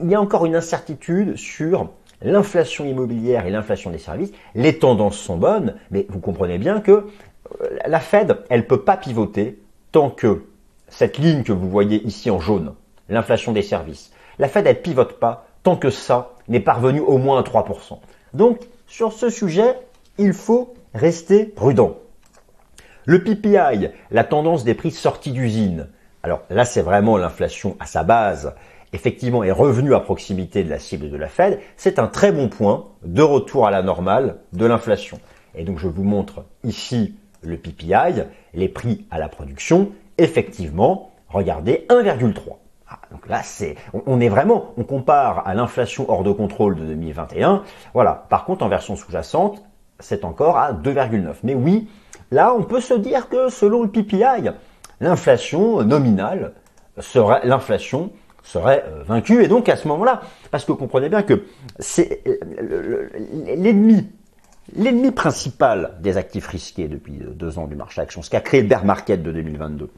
il 0.00 0.08
y 0.08 0.14
a 0.14 0.20
encore 0.20 0.46
une 0.46 0.56
incertitude 0.56 1.36
sur 1.36 1.90
l'inflation 2.22 2.84
immobilière 2.84 3.46
et 3.46 3.50
l'inflation 3.50 3.90
des 3.90 3.98
services. 3.98 4.32
Les 4.54 4.78
tendances 4.78 5.18
sont 5.18 5.36
bonnes, 5.36 5.74
mais 5.90 6.06
vous 6.08 6.20
comprenez 6.20 6.58
bien 6.58 6.80
que 6.80 6.90
euh, 7.60 7.78
la 7.86 8.00
Fed, 8.00 8.38
elle 8.50 8.66
peut 8.66 8.82
pas 8.82 8.96
pivoter 8.96 9.58
tant 9.92 10.10
que 10.10 10.44
cette 10.88 11.18
ligne 11.18 11.42
que 11.42 11.52
vous 11.52 11.68
voyez 11.68 12.02
ici 12.04 12.30
en 12.30 12.40
jaune, 12.40 12.74
l'inflation 13.08 13.52
des 13.52 13.62
services, 13.62 14.12
la 14.38 14.48
Fed 14.48 14.66
elle 14.66 14.82
pivote 14.82 15.18
pas 15.18 15.46
tant 15.62 15.76
que 15.76 15.90
ça 15.90 16.34
n'est 16.48 16.60
parvenu 16.60 17.00
au 17.00 17.18
moins 17.18 17.38
à 17.38 17.42
3%. 17.42 17.98
Donc 18.34 18.60
sur 18.86 19.12
ce 19.12 19.30
sujet, 19.30 19.76
il 20.18 20.32
faut 20.32 20.74
rester 20.94 21.44
prudent. 21.44 21.98
Le 23.04 23.22
PPI, 23.22 23.88
la 24.10 24.24
tendance 24.24 24.64
des 24.64 24.74
prix 24.74 24.90
sortis 24.90 25.32
d'usine. 25.32 25.88
Alors 26.22 26.42
là, 26.50 26.64
c'est 26.64 26.82
vraiment 26.82 27.16
l'inflation 27.16 27.76
à 27.80 27.86
sa 27.86 28.02
base. 28.02 28.54
effectivement 28.92 29.44
est 29.44 29.52
revenu 29.52 29.94
à 29.94 30.00
proximité 30.00 30.64
de 30.64 30.70
la 30.70 30.78
cible 30.78 31.10
de 31.10 31.16
la 31.16 31.28
Fed, 31.28 31.60
c'est 31.76 31.98
un 31.98 32.06
très 32.06 32.32
bon 32.32 32.48
point 32.48 32.86
de 33.04 33.22
retour 33.22 33.66
à 33.66 33.70
la 33.70 33.82
normale 33.82 34.38
de 34.52 34.66
l'inflation. 34.66 35.20
Et 35.54 35.64
donc 35.64 35.78
je 35.78 35.88
vous 35.88 36.04
montre 36.04 36.44
ici 36.64 37.14
le 37.42 37.56
PPI, 37.56 38.24
les 38.54 38.68
prix 38.68 39.06
à 39.10 39.18
la 39.18 39.28
production, 39.28 39.92
effectivement, 40.18 41.12
regardez 41.28 41.86
1,3. 41.88 42.56
Ah, 42.90 43.00
donc 43.10 43.28
là, 43.28 43.42
c'est, 43.42 43.76
on, 44.06 44.20
est 44.20 44.28
vraiment, 44.28 44.72
on 44.76 44.84
compare 44.84 45.46
à 45.46 45.54
l'inflation 45.54 46.10
hors 46.10 46.22
de 46.22 46.32
contrôle 46.32 46.76
de 46.76 46.84
2021. 46.86 47.62
Voilà. 47.94 48.26
Par 48.28 48.44
contre, 48.44 48.64
en 48.64 48.68
version 48.68 48.96
sous-jacente, 48.96 49.62
c'est 50.00 50.24
encore 50.24 50.56
à 50.58 50.72
2,9. 50.72 51.34
Mais 51.42 51.54
oui, 51.54 51.88
là, 52.30 52.54
on 52.54 52.62
peut 52.62 52.80
se 52.80 52.94
dire 52.94 53.28
que 53.28 53.50
selon 53.50 53.82
le 53.82 53.90
PPI, 53.90 54.50
l'inflation 55.00 55.82
nominale 55.82 56.54
serait, 56.98 57.40
l'inflation 57.44 58.10
serait 58.42 58.84
euh, 58.86 59.02
vaincue. 59.02 59.42
Et 59.44 59.48
donc, 59.48 59.68
à 59.68 59.76
ce 59.76 59.86
moment-là, 59.88 60.22
parce 60.50 60.64
que 60.64 60.72
vous 60.72 60.78
comprenez 60.78 61.10
bien 61.10 61.22
que 61.22 61.44
c'est 61.78 62.22
l'ennemi 63.46 64.08
L'ennemi 64.76 65.12
principal 65.12 65.94
des 66.00 66.18
actifs 66.18 66.46
risqués 66.46 66.88
depuis 66.88 67.12
deux 67.12 67.58
ans 67.58 67.66
du 67.66 67.74
marché 67.74 68.02
action, 68.02 68.20
ce 68.20 68.28
qui 68.28 68.36
a 68.36 68.40
créé 68.40 68.60
le 68.60 68.68
bear 68.68 68.84
market 68.84 69.22
de 69.22 69.32
2022, 69.32 69.90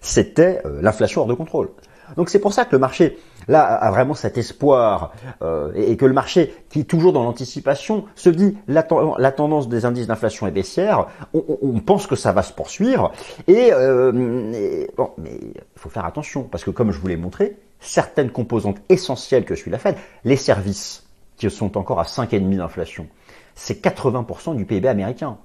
c'était 0.00 0.60
euh, 0.64 0.80
l'inflation 0.82 1.22
hors 1.22 1.26
de 1.26 1.34
contrôle. 1.34 1.70
Donc 2.16 2.30
c'est 2.30 2.38
pour 2.38 2.52
ça 2.52 2.64
que 2.64 2.72
le 2.72 2.78
marché 2.78 3.18
a 3.48 3.90
vraiment 3.90 4.14
cet 4.14 4.38
espoir 4.38 5.12
euh, 5.42 5.72
et, 5.74 5.96
que 5.96 6.04
le 6.04 6.12
marché 6.12 6.52
qui 6.68 6.80
est 6.80 6.84
toujours 6.84 7.12
dans 7.12 7.22
l'anticipation 7.22 8.04
se 8.14 8.28
dit 8.28 8.56
la, 8.66 8.82
tendance 8.82 9.68
des 9.68 9.84
indices 9.84 10.06
d'inflation 10.06 10.46
est 10.46 10.50
baissière, 10.50 11.06
on, 11.32 11.80
pense 11.80 12.06
que 12.06 12.16
ça 12.16 12.32
va 12.32 12.42
se 12.42 12.52
poursuivre 12.52 13.12
et, 13.46 13.72
euh, 13.72 14.12
mais 14.12 15.38
il 15.40 15.60
faut 15.76 15.88
faire 15.88 16.04
attention 16.04 16.42
parce 16.42 16.64
que 16.64 16.70
comme 16.70 16.90
je 16.90 16.98
vous 16.98 17.06
l'ai 17.06 17.16
montré, 17.16 17.56
certaines 17.80 18.30
composantes 18.30 18.78
essentielles 18.88 19.44
que 19.44 19.54
suit 19.54 19.70
la 19.70 19.78
Fed, 19.78 19.96
les 20.24 20.36
services 20.36 21.04
qui 21.36 21.50
sont 21.50 21.76
encore 21.76 22.00
à 22.00 22.04
5,5 22.04 22.56
d'inflation, 22.56 23.06
c'est 23.54 23.84
80% 23.84 24.56
du 24.56 24.64
PIB 24.64 24.88
américain. 24.88 25.38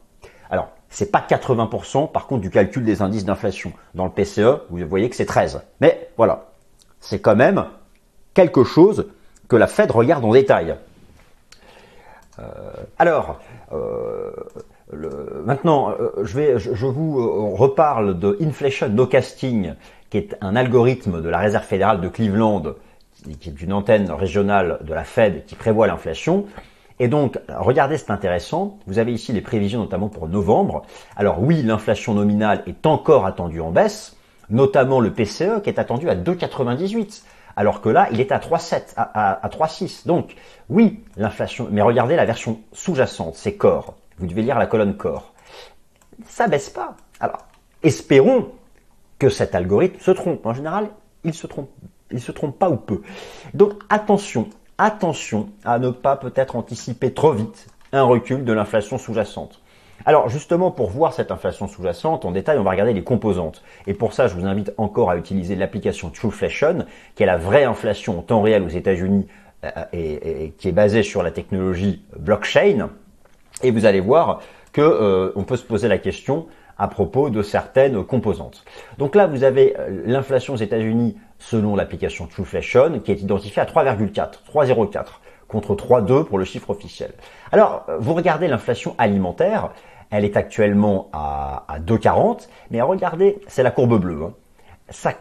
C'est 0.91 1.09
pas 1.09 1.25
80% 1.27 2.11
par 2.11 2.27
contre 2.27 2.41
du 2.41 2.49
calcul 2.49 2.83
des 2.83 3.01
indices 3.01 3.25
d'inflation. 3.25 3.71
Dans 3.95 4.05
le 4.05 4.11
PCE, 4.11 4.61
vous 4.69 4.85
voyez 4.87 5.09
que 5.09 5.15
c'est 5.15 5.25
13. 5.25 5.61
Mais 5.79 6.09
voilà, 6.17 6.51
c'est 6.99 7.19
quand 7.19 7.35
même 7.35 7.65
quelque 8.33 8.63
chose 8.63 9.07
que 9.47 9.55
la 9.55 9.67
Fed 9.67 9.89
regarde 9.91 10.23
en 10.25 10.33
détail. 10.33 10.75
Euh, 12.39 12.43
alors, 12.99 13.39
euh, 13.73 14.31
maintenant, 15.45 15.91
euh, 15.91 16.11
je, 16.23 16.35
vais, 16.35 16.59
je, 16.59 16.85
vous 16.85 17.55
reparle 17.55 18.19
de 18.19 18.37
Inflation 18.41 18.89
No 18.89 19.05
Casting, 19.05 19.73
qui 20.09 20.17
est 20.17 20.35
un 20.41 20.55
algorithme 20.55 21.21
de 21.21 21.29
la 21.29 21.39
Réserve 21.39 21.65
fédérale 21.65 22.01
de 22.01 22.09
Cleveland, 22.09 22.63
qui 23.39 23.49
est 23.49 23.61
une 23.61 23.73
antenne 23.73 24.11
régionale 24.11 24.79
de 24.81 24.93
la 24.93 25.03
Fed 25.03 25.45
qui 25.45 25.55
prévoit 25.55 25.87
l'inflation. 25.87 26.45
Et 27.01 27.07
donc, 27.07 27.39
regardez, 27.49 27.97
c'est 27.97 28.11
intéressant. 28.11 28.77
Vous 28.85 28.99
avez 28.99 29.11
ici 29.11 29.33
les 29.33 29.41
prévisions 29.41 29.79
notamment 29.79 30.07
pour 30.07 30.27
novembre. 30.27 30.83
Alors 31.15 31.41
oui, 31.41 31.63
l'inflation 31.63 32.13
nominale 32.13 32.61
est 32.67 32.85
encore 32.85 33.25
attendue 33.25 33.59
en 33.59 33.71
baisse, 33.71 34.15
notamment 34.51 34.99
le 34.99 35.11
PCE 35.11 35.63
qui 35.63 35.69
est 35.69 35.79
attendu 35.79 36.11
à 36.11 36.15
2,98. 36.15 37.23
Alors 37.55 37.81
que 37.81 37.89
là, 37.89 38.07
il 38.11 38.21
est 38.21 38.31
à 38.31 38.37
3,7, 38.37 38.93
à, 38.97 39.49
3,6. 39.51 40.05
Donc, 40.05 40.35
oui, 40.69 41.03
l'inflation. 41.17 41.67
Mais 41.71 41.81
regardez 41.81 42.15
la 42.15 42.25
version 42.25 42.59
sous-jacente, 42.71 43.33
c'est 43.33 43.55
corps. 43.55 43.95
Vous 44.19 44.27
devez 44.27 44.43
lire 44.43 44.59
la 44.59 44.67
colonne 44.67 44.95
corps. 44.95 45.33
Ça 46.27 46.47
baisse 46.47 46.69
pas. 46.69 46.95
Alors, 47.19 47.47
espérons 47.81 48.49
que 49.17 49.29
cet 49.29 49.55
algorithme 49.55 49.99
se 49.99 50.11
trompe. 50.11 50.45
En 50.45 50.53
général, 50.53 50.91
il 51.23 51.33
se 51.33 51.47
trompe. 51.47 51.71
Il 52.11 52.21
se 52.21 52.31
trompe 52.31 52.59
pas 52.59 52.69
ou 52.69 52.75
peu. 52.75 53.01
Donc, 53.55 53.73
attention 53.89 54.49
attention 54.81 55.49
à 55.63 55.77
ne 55.77 55.89
pas 55.91 56.15
peut-être 56.15 56.55
anticiper 56.55 57.13
trop 57.13 57.33
vite 57.33 57.67
un 57.91 58.03
recul 58.03 58.43
de 58.43 58.53
l'inflation 58.53 58.97
sous-jacente. 58.97 59.61
Alors 60.05 60.29
justement, 60.29 60.71
pour 60.71 60.89
voir 60.89 61.13
cette 61.13 61.29
inflation 61.29 61.67
sous-jacente 61.67 62.25
en 62.25 62.31
détail, 62.31 62.57
on 62.57 62.63
va 62.63 62.71
regarder 62.71 62.93
les 62.93 63.03
composantes. 63.03 63.61
Et 63.85 63.93
pour 63.93 64.13
ça, 64.13 64.27
je 64.27 64.33
vous 64.33 64.45
invite 64.45 64.73
encore 64.77 65.11
à 65.11 65.17
utiliser 65.17 65.55
l'application 65.55 66.09
Trueflation, 66.09 66.85
qui 67.15 67.21
est 67.21 67.27
la 67.27 67.37
vraie 67.37 67.65
inflation 67.65 68.17
en 68.17 68.21
temps 68.23 68.41
réel 68.41 68.63
aux 68.63 68.69
États-Unis 68.69 69.27
euh, 69.63 69.69
et, 69.93 70.53
qui 70.57 70.69
est 70.69 70.73
basée 70.73 71.03
sur 71.03 71.21
la 71.21 71.29
technologie 71.29 72.01
blockchain. 72.17 72.89
Et 73.61 73.69
vous 73.69 73.85
allez 73.85 73.99
voir 73.99 74.41
que 74.73 74.81
euh, 74.81 75.31
on 75.35 75.43
peut 75.43 75.57
se 75.57 75.63
poser 75.63 75.87
la 75.87 75.99
question 75.99 76.47
à 76.79 76.87
propos 76.87 77.29
de 77.29 77.43
certaines 77.43 78.03
composantes. 78.03 78.63
Donc 78.97 79.13
là, 79.13 79.27
vous 79.27 79.43
avez 79.43 79.75
euh, 79.77 80.01
l'inflation 80.07 80.55
aux 80.55 80.57
États-Unis 80.57 81.15
selon 81.41 81.75
l'application 81.75 82.27
Trueflation 82.27 82.99
qui 82.99 83.11
est 83.11 83.21
identifiée 83.21 83.61
à 83.61 83.65
3,4, 83.65 84.13
3,04 84.53 85.05
contre 85.47 85.75
3,2 85.75 86.23
pour 86.23 86.37
le 86.37 86.45
chiffre 86.45 86.69
officiel. 86.69 87.11
Alors, 87.51 87.85
euh, 87.89 87.97
vous 87.99 88.13
regardez 88.13 88.47
l'inflation 88.47 88.95
alimentaire, 88.97 89.71
elle 90.09 90.23
est 90.23 90.37
actuellement 90.37 91.09
à, 91.13 91.65
à 91.67 91.79
2,40, 91.79 92.47
mais 92.69 92.81
regardez, 92.81 93.39
c'est 93.47 93.63
la 93.63 93.71
courbe 93.71 93.99
bleue. 93.99 94.23
Hein. 94.23 94.33
Ça, 94.89 95.13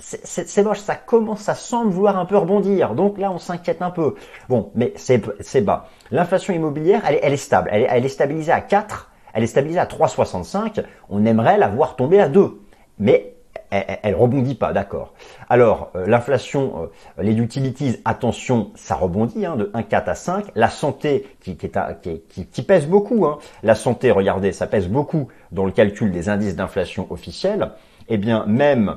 c'est 0.00 0.62
moche, 0.62 0.78
ça 0.78 0.94
commence, 0.94 1.40
ça 1.40 1.54
semble 1.54 1.90
vouloir 1.90 2.18
un 2.18 2.24
peu 2.24 2.36
rebondir. 2.36 2.94
Donc 2.94 3.18
là, 3.18 3.32
on 3.32 3.38
s'inquiète 3.38 3.82
un 3.82 3.90
peu. 3.90 4.14
Bon, 4.48 4.70
mais 4.76 4.92
c'est 4.96 5.60
bas. 5.60 5.88
L'inflation 6.12 6.54
immobilière, 6.54 7.02
elle 7.04 7.32
est, 7.32 7.36
stable. 7.36 7.68
Elle 7.72 7.86
elle 7.90 8.04
est 8.04 8.08
stabilisée 8.08 8.52
à 8.52 8.60
4 8.60 9.10
elle 9.32 9.44
est 9.44 9.48
stabilisée 9.48 9.78
à 9.78 9.86
3,65. 9.86 10.84
On 11.10 11.24
aimerait 11.24 11.58
la 11.58 11.68
voir 11.68 11.96
tomber 11.96 12.20
à 12.20 12.28
2. 12.28 12.60
Mais 12.98 13.34
elle, 13.70 14.14
rebondit 14.14 14.54
pas, 14.54 14.72
d'accord. 14.72 15.14
Alors, 15.48 15.90
euh, 15.94 16.06
l'inflation, 16.06 16.90
euh, 17.18 17.22
les 17.22 17.36
utilities, 17.36 18.00
attention, 18.04 18.70
ça 18.74 18.94
rebondit 18.94 19.46
hein, 19.46 19.56
de 19.56 19.66
1,4 19.74 20.04
à 20.04 20.14
5. 20.14 20.46
La 20.54 20.68
santé, 20.68 21.26
qui, 21.40 22.62
pèse 22.62 22.86
beaucoup, 22.86 23.26
hein. 23.26 23.38
la 23.62 23.74
santé, 23.74 24.10
regardez, 24.10 24.52
ça 24.52 24.66
pèse 24.66 24.88
beaucoup 24.88 25.28
dans 25.52 25.64
le 25.64 25.72
calcul 25.72 26.10
des 26.10 26.28
indices 26.28 26.56
d'inflation 26.56 27.06
officiels. 27.10 27.72
Eh 28.08 28.16
bien, 28.16 28.44
même 28.46 28.96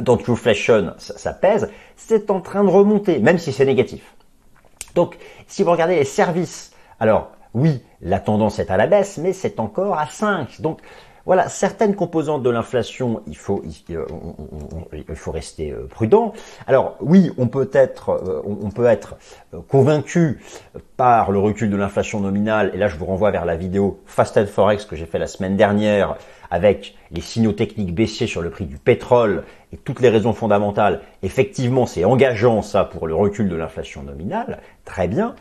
dans 0.00 0.16
Trueflation, 0.16 0.94
ça, 0.98 1.16
ça 1.16 1.32
pèse. 1.32 1.70
C'est 1.96 2.30
en 2.30 2.40
train 2.40 2.64
de 2.64 2.70
remonter, 2.70 3.18
même 3.18 3.38
si 3.38 3.52
c'est 3.52 3.64
négatif. 3.64 4.14
Donc, 4.94 5.16
si 5.46 5.62
vous 5.62 5.70
regardez 5.70 5.96
les 5.96 6.04
services, 6.04 6.72
alors 7.00 7.30
oui, 7.56 7.82
la 8.02 8.20
tendance 8.20 8.58
est 8.58 8.70
à 8.70 8.76
la 8.76 8.86
baisse, 8.86 9.16
mais 9.16 9.32
c'est 9.32 9.60
encore 9.60 9.98
à 9.98 10.06
5. 10.06 10.60
Donc 10.60 10.80
voilà, 11.26 11.48
certaines 11.48 11.96
composantes 11.96 12.44
de 12.44 12.50
l'inflation, 12.50 13.20
il 13.26 13.36
faut, 13.36 13.60
euh, 13.90 14.06
rester 15.26 15.72
euh, 15.72 15.88
prudent. 15.88 16.32
Alors 16.68 16.96
oui, 17.00 17.32
on 17.36 17.48
peut 17.48 17.68
être, 17.72 18.10
euh, 18.10 19.60
convaincu 19.68 20.40
par 20.96 21.32
le 21.32 21.40
recul 21.40 21.68
de 21.68 21.76
l'inflation 21.76 22.20
nominale. 22.20 22.70
Et 22.74 22.78
là, 22.78 22.86
je 22.86 22.96
vous 22.96 23.06
renvoie 23.06 23.32
vers 23.32 23.44
la 23.44 23.56
vidéo 23.56 24.00
Fast 24.06 24.36
and 24.38 24.46
Forex 24.46 24.84
que 24.84 24.94
j'ai 24.94 25.06
fait 25.06 25.18
la 25.18 25.26
semaine 25.26 25.56
dernière 25.56 26.16
avec 26.48 26.94
les 27.10 27.20
signaux 27.20 27.52
techniques 27.52 27.92
baissiers 27.92 28.28
sur 28.28 28.40
le 28.40 28.50
prix 28.50 28.66
du 28.66 28.78
pétrole 28.78 29.42
et 29.72 29.76
toutes 29.76 30.00
les 30.00 30.10
raisons 30.10 30.32
fondamentales. 30.32 31.00
Effectivement, 31.24 31.86
c'est 31.86 32.04
engageant 32.04 32.62
ça 32.62 32.84
pour 32.84 33.08
le 33.08 33.16
recul 33.16 33.48
de 33.48 33.56
l'inflation 33.56 34.04
nominale. 34.04 34.60
Très 34.84 35.08
bien. 35.08 35.34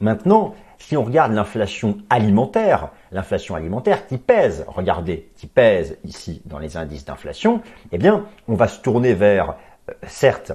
Maintenant, 0.00 0.54
si 0.80 0.96
on 0.96 1.04
regarde 1.04 1.32
l'inflation 1.32 1.98
alimentaire, 2.08 2.88
l'inflation 3.12 3.54
alimentaire 3.54 4.06
qui 4.06 4.18
pèse, 4.18 4.64
regardez, 4.66 5.28
qui 5.36 5.46
pèse 5.46 5.98
ici 6.04 6.42
dans 6.46 6.58
les 6.58 6.76
indices 6.76 7.04
d'inflation, 7.04 7.60
eh 7.92 7.98
bien, 7.98 8.24
on 8.48 8.54
va 8.54 8.66
se 8.66 8.80
tourner 8.80 9.14
vers, 9.14 9.54
euh, 9.88 9.92
certes, 10.08 10.52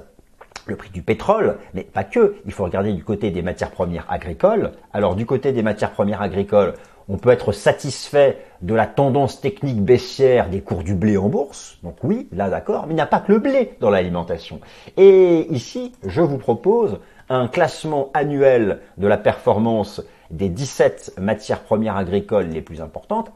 le 0.66 0.74
prix 0.74 0.90
du 0.90 1.00
pétrole, 1.00 1.58
mais 1.74 1.84
pas 1.84 2.02
que. 2.02 2.36
Il 2.44 2.52
faut 2.52 2.64
regarder 2.64 2.92
du 2.92 3.04
côté 3.04 3.30
des 3.30 3.40
matières 3.40 3.70
premières 3.70 4.04
agricoles. 4.10 4.72
Alors, 4.92 5.14
du 5.14 5.24
côté 5.24 5.52
des 5.52 5.62
matières 5.62 5.92
premières 5.92 6.22
agricoles, 6.22 6.74
on 7.08 7.18
peut 7.18 7.30
être 7.30 7.52
satisfait 7.52 8.38
de 8.62 8.74
la 8.74 8.86
tendance 8.86 9.40
technique 9.40 9.80
baissière 9.80 10.50
des 10.50 10.60
cours 10.60 10.82
du 10.82 10.94
blé 10.94 11.16
en 11.16 11.28
bourse. 11.28 11.78
Donc 11.84 11.98
oui, 12.02 12.28
là 12.32 12.50
d'accord, 12.50 12.86
mais 12.86 12.94
il 12.94 12.96
n'y 12.96 13.00
a 13.00 13.06
pas 13.06 13.20
que 13.20 13.32
le 13.32 13.38
blé 13.38 13.76
dans 13.80 13.90
l'alimentation. 13.90 14.60
Et 14.96 15.46
ici, 15.50 15.92
je 16.04 16.20
vous 16.20 16.38
propose 16.38 16.98
un 17.28 17.46
classement 17.46 18.10
annuel 18.12 18.80
de 18.98 19.06
la 19.06 19.18
performance 19.18 20.02
des 20.30 20.48
17 20.48 21.14
matières 21.18 21.62
premières 21.62 21.96
agricoles 21.96 22.48
les 22.48 22.62
plus 22.62 22.80
importantes. 22.80 23.30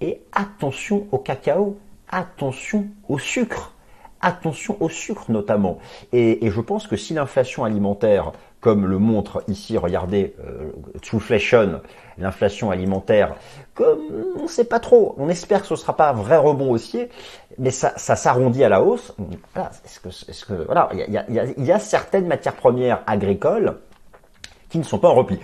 Et 0.00 0.22
attention 0.32 1.06
au 1.12 1.18
cacao, 1.18 1.78
attention 2.10 2.86
au 3.08 3.18
sucre, 3.18 3.72
attention 4.20 4.76
au 4.80 4.88
sucre 4.88 5.30
notamment. 5.30 5.78
Et, 6.12 6.50
je 6.50 6.60
pense 6.60 6.86
que 6.86 6.96
si 6.96 7.14
l'inflation 7.14 7.64
alimentaire, 7.64 8.32
comme 8.60 8.86
le 8.86 8.98
montre 8.98 9.44
ici, 9.48 9.78
regardez, 9.78 10.34
euh, 10.44 10.72
l'inflation 12.18 12.70
alimentaire, 12.70 13.34
comme 13.74 14.00
on 14.38 14.42
ne 14.44 14.48
sait 14.48 14.64
pas 14.64 14.80
trop, 14.80 15.14
on 15.18 15.28
espère 15.28 15.60
que 15.60 15.68
ce 15.68 15.74
ne 15.74 15.78
sera 15.78 15.96
pas 15.96 16.10
un 16.10 16.14
vrai 16.14 16.36
rebond 16.36 16.70
haussier, 16.70 17.10
mais 17.58 17.70
ça, 17.70 17.96
s'arrondit 17.96 18.64
à 18.64 18.68
la 18.68 18.82
hausse. 18.82 19.14
Voilà, 20.66 20.90
il 20.92 21.64
y 21.64 21.72
a 21.72 21.78
certaines 21.78 22.26
matières 22.26 22.56
premières 22.56 23.02
agricoles 23.06 23.78
qui 24.68 24.78
ne 24.78 24.84
sont 24.84 24.98
pas 24.98 25.08
en 25.08 25.14
repli 25.14 25.38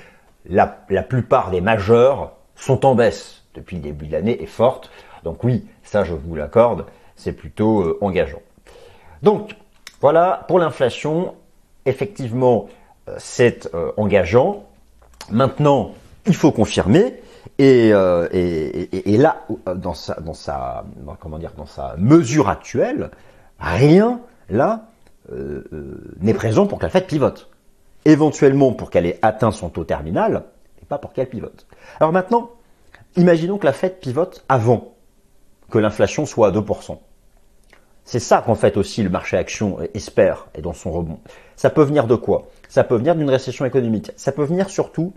la, 0.47 0.67
plupart 0.67 1.51
des 1.51 1.61
majeurs 1.61 2.33
sont 2.57 2.85
en 2.87 2.95
baisse 2.95 3.43
depuis 3.55 3.77
le 3.77 3.83
début 3.83 4.07
de 4.07 4.13
l'année 4.13 4.43
et 4.43 4.47
forte. 4.47 4.91
Donc 5.25 5.45
oui, 5.45 5.67
ça 5.83 6.05
je 6.05 6.15
vous 6.15 6.35
l'accorde, 6.35 6.87
c'est 7.17 7.33
plutôt 7.33 7.83
euh, 7.83 7.99
engageant. 8.01 8.43
Donc, 9.23 9.57
Voilà, 10.01 10.45
pour 10.49 10.59
l'inflation, 10.59 11.37
effectivement, 11.87 12.69
euh, 13.09 13.15
c'est 13.19 13.73
euh, 13.73 13.93
engageant. 13.97 14.65
Maintenant, 15.31 15.93
il 16.27 16.35
faut 16.35 16.51
confirmer. 16.51 17.21
Et, 17.59 17.91
là, 17.91 19.45
dans 19.77 19.95
sa 19.95 20.85
mesure 21.99 22.49
actuelle, 22.49 23.11
rien 23.61 24.21
là 24.49 24.87
n'est 26.21 26.35
présent 26.35 26.67
pour 26.67 26.79
que 26.79 26.85
la 26.85 26.91
Fed 26.91 27.07
pivote. 27.07 27.52
Éventuellement 28.05 28.73
pour 28.73 28.91
qu'elle 28.91 29.07
ait 29.07 29.19
atteint 29.23 29.53
son 29.53 29.69
taux 29.69 29.85
terminal, 29.85 30.45
et 30.83 30.87
pas 30.87 30.99
pour 30.99 31.13
qu'elle 31.13 31.29
pivote. 31.29 31.67
Alors 32.01 32.13
maintenant, 32.13 32.51
imaginons 33.17 33.59
que 33.59 33.67
la 33.67 33.73
Fed 33.73 34.01
pivote 34.01 34.45
avant 34.49 34.95
que 35.71 35.79
l'inflation 35.79 36.27
soit 36.27 36.49
à 36.49 36.51
2%. 36.51 36.99
C'est 38.05 38.19
ça 38.19 38.43
qu'en 38.45 38.57
fait 38.57 38.77
aussi 38.77 39.03
le 39.03 39.11
marché 39.11 39.37
action 39.37 39.79
espère 39.95 40.49
et 40.57 40.61
dans 40.61 40.73
son 40.73 40.91
rebond. 40.91 41.21
Ça 41.55 41.71
peut 41.71 41.85
venir 41.85 42.07
de 42.09 42.17
quoi? 42.17 42.49
Ça 42.69 42.83
peut 42.83 42.97
venir 42.97 43.15
d'une 43.15 43.31
récession 43.31 43.65
économique. 43.65 44.11
Ça 44.17 44.33
peut 44.33 44.45
venir 44.45 44.69
surtout 44.69 45.13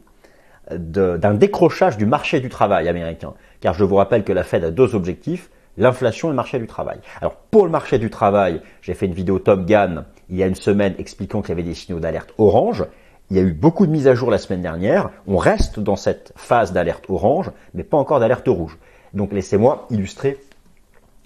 d'un 0.72 1.34
décrochage 1.34 1.98
du 1.98 2.06
marché 2.06 2.40
du 2.40 2.50
travail 2.50 2.88
américain. 2.88 3.34
Car 3.60 3.74
je 3.74 3.84
vous 3.84 3.96
rappelle 3.96 4.24
que 4.24 4.34
la 4.34 4.44
Fed 4.44 4.64
a 4.64 4.72
deux 4.72 4.94
objectifs, 4.94 5.50
l'inflation 5.78 6.28
et 6.28 6.32
le 6.32 6.36
marché 6.36 6.60
du 6.60 6.68
travail. 6.68 7.00
Alors 7.22 7.36
pour 7.36 7.66
le 7.66 7.72
marché 7.72 7.98
du 7.98 8.10
travail, 8.10 8.62
j'ai 8.82 8.94
fait 8.94 9.08
une 9.08 9.14
vidéo 9.14 9.40
Top 9.40 9.66
Gun 9.66 10.06
il 10.30 10.38
y 10.38 10.44
a 10.44 10.48
une 10.48 10.56
semaine 10.56 10.96
expliquant 10.98 11.42
qu'il 11.42 11.50
y 11.50 11.52
avait 11.54 11.64
des 11.64 11.74
signaux 11.74 12.00
d'alerte 12.00 12.34
orange. 12.38 12.86
Il 13.30 13.38
y 13.38 13.40
a 13.40 13.44
eu 13.44 13.54
beaucoup 13.54 13.88
de 13.88 13.92
mises 13.92 14.08
à 14.08 14.16
jour 14.16 14.30
la 14.30 14.38
semaine 14.38 14.62
dernière. 14.62 15.10
On 15.28 15.38
reste 15.38 15.80
dans 15.80 15.96
cette 15.96 16.32
phase 16.36 16.74
d'alerte 16.74 17.06
orange, 17.10 17.52
mais 17.74 17.84
pas 17.84 17.98
encore 17.98 18.20
d'alerte 18.20 18.48
rouge. 18.48 18.78
Donc 19.14 19.32
laissez-moi 19.32 19.88
illustrer 19.90 20.38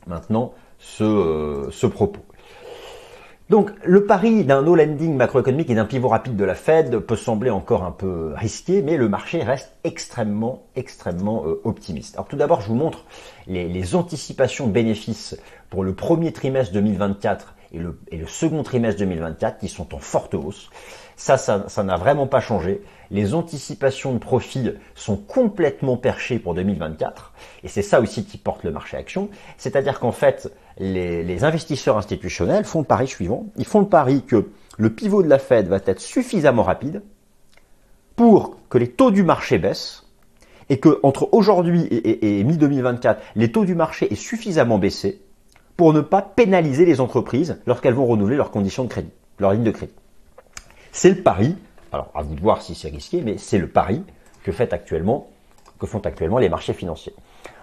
maintenant 0.07 0.53
ce, 0.77 1.03
euh, 1.03 1.89
propos. 1.89 2.21
Donc 3.49 3.71
le 3.83 4.05
pari 4.05 4.45
d'un 4.45 4.61
no 4.61 4.75
landing 4.75 5.15
macroéconomique 5.15 5.71
et 5.71 5.75
d'un 5.75 5.85
pivot 5.85 6.07
rapide 6.07 6.35
de 6.35 6.45
la 6.45 6.53
Fed 6.53 6.99
peut 6.99 7.15
sembler 7.15 7.49
encore 7.49 7.83
un 7.83 7.91
peu 7.91 8.33
risqué, 8.35 8.83
mais 8.83 8.95
le 8.95 9.09
marché 9.09 9.41
reste 9.41 9.73
extrêmement, 9.83 10.67
extrêmement 10.75 11.45
euh, 11.47 11.59
optimiste. 11.63 12.15
Alors 12.15 12.27
tout 12.27 12.35
d'abord, 12.35 12.61
je 12.61 12.67
vous 12.67 12.75
montre 12.75 13.05
les, 13.47 13.67
les, 13.67 13.95
anticipations 13.95 14.67
de 14.67 14.71
bénéfices 14.71 15.35
pour 15.71 15.83
le 15.83 15.93
premier 15.93 16.31
trimestre 16.31 16.73
2024 16.73 17.55
et 17.71 17.77
le, 17.79 18.27
second 18.27 18.63
trimestre 18.63 18.99
2024 18.99 19.59
qui 19.59 19.67
sont 19.67 19.93
en 19.93 19.99
forte 19.99 20.33
hausse. 20.33 20.69
Ça, 21.15 21.37
ça 21.37 21.83
n'a 21.83 21.97
vraiment 21.97 22.27
pas 22.27 22.39
changé. 22.39 22.81
Les 23.11 23.33
anticipations 23.33 24.13
de 24.13 24.19
profit 24.19 24.71
sont 24.95 25.17
complètement 25.17 25.97
perchées 25.97 26.39
pour 26.39 26.55
2024. 26.55 27.33
Et 27.63 27.67
c'est 27.67 27.81
ça 27.81 27.99
aussi 27.99 28.25
qui 28.25 28.37
porte 28.37 28.63
le 28.63 28.71
marché 28.71 28.95
action. 28.95 29.29
C'est-à-dire 29.57 29.99
qu'en 29.99 30.13
fait, 30.13 30.51
les, 30.77 31.43
investisseurs 31.43 31.97
institutionnels 31.97 32.63
font 32.63 32.79
le 32.79 32.85
pari 32.85 33.07
suivant. 33.07 33.47
Ils 33.57 33.65
font 33.65 33.81
le 33.81 33.89
pari 33.89 34.23
que 34.23 34.49
le 34.77 34.89
pivot 34.93 35.21
de 35.21 35.27
la 35.27 35.39
Fed 35.39 35.67
va 35.67 35.79
être 35.85 35.99
suffisamment 35.99 36.63
rapide 36.63 37.03
pour 38.15 38.57
que 38.69 38.77
les 38.77 38.89
taux 38.89 39.11
du 39.11 39.23
marché 39.23 39.57
baissent 39.57 40.05
et 40.69 40.79
que 40.79 40.99
entre 41.03 41.29
aujourd'hui 41.33 41.83
et, 41.83 41.95
et, 41.95 42.39
et 42.39 42.43
mi-2024, 42.43 43.17
les 43.35 43.51
taux 43.51 43.65
du 43.65 43.75
marché 43.75 44.11
aient 44.11 44.15
suffisamment 44.15 44.77
baissé 44.77 45.21
pour 45.79 45.93
ne 45.93 46.01
pas 46.01 46.21
pénaliser 46.21 46.83
les 46.83 46.99
entreprises 46.99 47.57
lorsqu'elles 47.65 47.93
vont 47.93 48.05
renouveler 48.05 48.35
leurs 48.35 48.51
conditions 48.51 48.83
de 48.83 48.89
crédit, 48.89 49.13
leurs 49.39 49.53
lignes 49.53 49.63
de 49.63 49.71
crédit. 49.71 49.93
C'est 50.91 51.09
le 51.09 51.21
pari, 51.23 51.55
alors 51.93 52.11
à 52.13 52.21
vous 52.21 52.35
de 52.35 52.41
voir 52.41 52.61
si 52.61 52.75
c'est 52.75 52.89
risqué, 52.89 53.21
mais 53.21 53.37
c'est 53.37 53.57
le 53.57 53.69
pari 53.69 54.03
que, 54.43 54.51
fait 54.51 54.73
actuellement, 54.73 55.29
que 55.79 55.85
font 55.85 56.01
actuellement 56.01 56.37
les 56.37 56.49
marchés 56.49 56.73
financiers. 56.73 57.13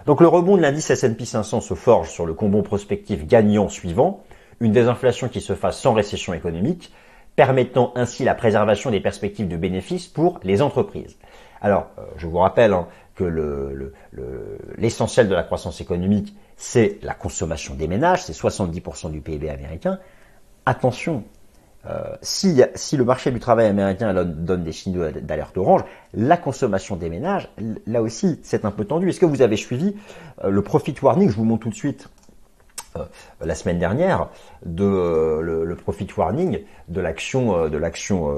Donc 0.07 0.19
le 0.19 0.27
rebond 0.27 0.57
de 0.57 0.63
l'indice 0.63 0.89
S&P 0.89 1.25
500 1.25 1.61
se 1.61 1.75
forge 1.75 2.09
sur 2.09 2.25
le 2.25 2.33
combo 2.33 2.63
prospectif 2.63 3.27
gagnant 3.27 3.69
suivant, 3.69 4.23
une 4.61 4.71
désinflation 4.71 5.29
qui 5.29 5.39
se 5.39 5.53
fasse 5.53 5.79
sans 5.79 5.93
récession 5.93 6.33
économique, 6.33 6.91
permettant 7.35 7.93
ainsi 7.93 8.23
la 8.23 8.33
préservation 8.33 8.89
des 8.89 8.99
perspectives 8.99 9.47
de 9.47 9.57
bénéfices 9.57 10.07
pour 10.07 10.39
les 10.41 10.63
entreprises. 10.63 11.19
Alors, 11.61 11.91
euh, 11.99 12.01
je 12.17 12.25
vous 12.25 12.39
rappelle 12.39 12.73
hein, 12.73 12.87
que 13.13 13.25
l'essentiel 14.75 15.27
le, 15.27 15.29
de 15.29 15.35
la 15.35 15.43
croissance 15.43 15.81
économique, 15.81 16.35
c'est 16.57 16.99
la 17.03 17.13
consommation 17.13 17.75
des 17.75 17.87
ménages, 17.87 18.23
c'est 18.23 18.33
70% 18.33 19.11
du 19.11 19.21
PIB 19.21 19.49
américain. 19.49 19.99
Attention, 20.65 21.23
euh, 21.85 22.15
si, 22.21 22.57
le 22.97 23.05
marché 23.05 23.31
du 23.31 23.39
travail 23.39 23.67
américain 23.67 24.13
donne 24.25 24.63
des 24.63 24.71
signaux 24.71 25.09
d'alerte 25.09 25.57
orange, 25.57 25.83
la 26.13 26.35
consommation 26.35 26.95
des 26.97 27.09
ménages, 27.09 27.49
là 27.85 28.01
aussi, 28.01 28.39
c'est 28.43 28.65
un 28.65 28.71
peu 28.71 28.83
tendu. 28.83 29.07
Est-ce 29.07 29.19
que 29.19 29.25
vous 29.25 29.41
avez 29.41 29.55
suivi 29.55 29.95
euh, 30.43 30.49
le 30.49 30.61
profit 30.61 30.95
warning 31.01 31.29
Je 31.29 31.35
vous 31.35 31.45
montre 31.45 31.63
tout 31.63 31.69
de 31.69 31.75
suite 31.75 32.09
euh, 32.97 33.05
la 33.39 33.55
semaine 33.55 33.79
dernière 33.79 34.29
de 34.65 35.39
le, 35.41 35.75
profit 35.75 36.07
warning 36.17 36.63
de 36.89 36.99
l'action 36.99 37.69
de 37.69 37.77
l'action 37.77 38.33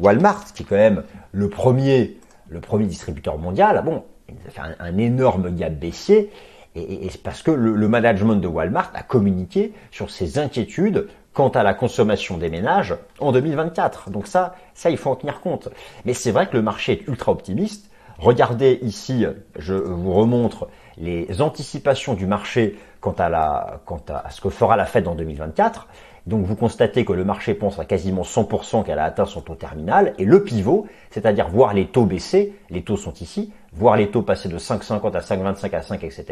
Walmart, 0.00 0.52
qui 0.52 0.64
est 0.64 0.66
quand 0.66 0.74
même 0.74 1.04
le 1.32 1.48
premier 1.48 2.18
le 2.48 2.60
premier 2.60 2.86
distributeur 2.86 3.38
mondial. 3.38 3.82
Bon, 3.84 4.04
il 4.28 4.34
a 4.46 4.50
fait 4.50 4.60
un, 4.78 4.98
énorme 4.98 5.54
gap 5.54 5.72
baissier. 5.74 6.30
Et, 6.74 7.06
et, 7.06 7.10
parce 7.22 7.42
que 7.42 7.50
le, 7.50 7.88
management 7.88 8.36
de 8.36 8.48
Walmart 8.48 8.90
a 8.94 9.02
communiqué 9.02 9.72
sur 9.90 10.10
ses 10.10 10.38
inquiétudes 10.38 11.08
quant 11.32 11.48
à 11.48 11.62
la 11.62 11.74
consommation 11.74 12.36
des 12.36 12.48
ménages 12.48 12.96
en 13.20 13.32
2024. 13.32 14.10
Donc 14.10 14.26
ça, 14.26 14.54
ça 14.74 14.90
il 14.90 14.96
faut 14.96 15.10
en 15.10 15.16
tenir 15.16 15.40
compte. 15.40 15.68
Mais 16.04 16.14
c'est 16.14 16.30
vrai 16.30 16.48
que 16.48 16.56
le 16.56 16.62
marché 16.62 16.92
est 16.92 17.08
ultra 17.08 17.32
optimiste. 17.32 17.90
Regardez 18.18 18.78
ici, 18.82 19.26
je 19.58 19.74
vous 19.74 20.12
remontre 20.12 20.68
les 20.96 21.42
anticipations 21.42 22.14
du 22.14 22.26
marché 22.26 22.78
quant 23.00 23.14
à, 23.18 23.80
quant 23.84 24.02
à 24.08 24.30
ce 24.30 24.40
que 24.40 24.48
fera 24.48 24.76
la 24.76 24.86
Fed 24.86 25.08
en 25.08 25.14
2024. 25.14 25.88
Donc 26.26 26.46
vous 26.46 26.56
constatez 26.56 27.04
que 27.04 27.12
le 27.12 27.24
marché 27.24 27.52
pense 27.54 27.78
à 27.78 27.84
quasiment 27.84 28.22
100% 28.22 28.84
qu'elle 28.84 28.98
a 28.98 29.04
atteint 29.04 29.26
son 29.26 29.42
taux 29.42 29.56
terminal 29.56 30.14
et 30.18 30.24
le 30.24 30.42
pivot, 30.42 30.86
c'est-à-dire 31.10 31.48
voir 31.48 31.74
les 31.74 31.86
taux 31.86 32.06
baisser, 32.06 32.54
les 32.70 32.82
taux 32.82 32.96
sont 32.96 33.12
ici, 33.14 33.52
voir 33.74 33.96
les 33.96 34.10
taux 34.10 34.22
passer 34.22 34.48
de 34.48 34.58
5,50 34.58 35.14
à 35.14 35.20
5,25 35.20 35.74
à 35.74 35.82
5, 35.82 36.02
etc. 36.02 36.24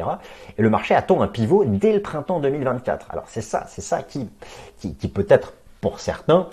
Et 0.57 0.63
le 0.63 0.71
marché 0.71 0.95
attend 0.95 1.21
un 1.21 1.29
pivot 1.29 1.65
dès 1.67 1.93
le 1.93 2.01
printemps 2.01 2.41
2024. 2.41 3.11
Alors 3.11 3.25
c'est 3.29 3.43
ça, 3.43 3.67
c'est 3.69 3.83
ça 3.83 4.03
qui, 4.03 4.31
qui, 4.79 5.09
peut 5.09 5.27
être 5.29 5.55
pour 5.83 6.01
certains 6.01 6.49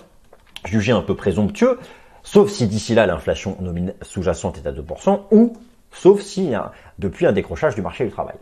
jugé 0.66 0.92
un 0.92 1.00
peu 1.00 1.16
présomptueux, 1.16 1.78
sauf 2.22 2.50
si 2.50 2.66
d'ici 2.66 2.94
là 2.94 3.06
l'inflation 3.06 3.56
sous-jacente 4.02 4.58
est 4.58 4.66
à 4.66 4.72
2%, 4.72 5.20
ou 5.30 5.54
sauf 5.92 6.20
si 6.20 6.54
hein, 6.54 6.72
depuis 6.98 7.24
un 7.24 7.32
décrochage 7.32 7.74
du 7.74 7.80
marché 7.80 8.04
du 8.04 8.10
travail. 8.10 8.36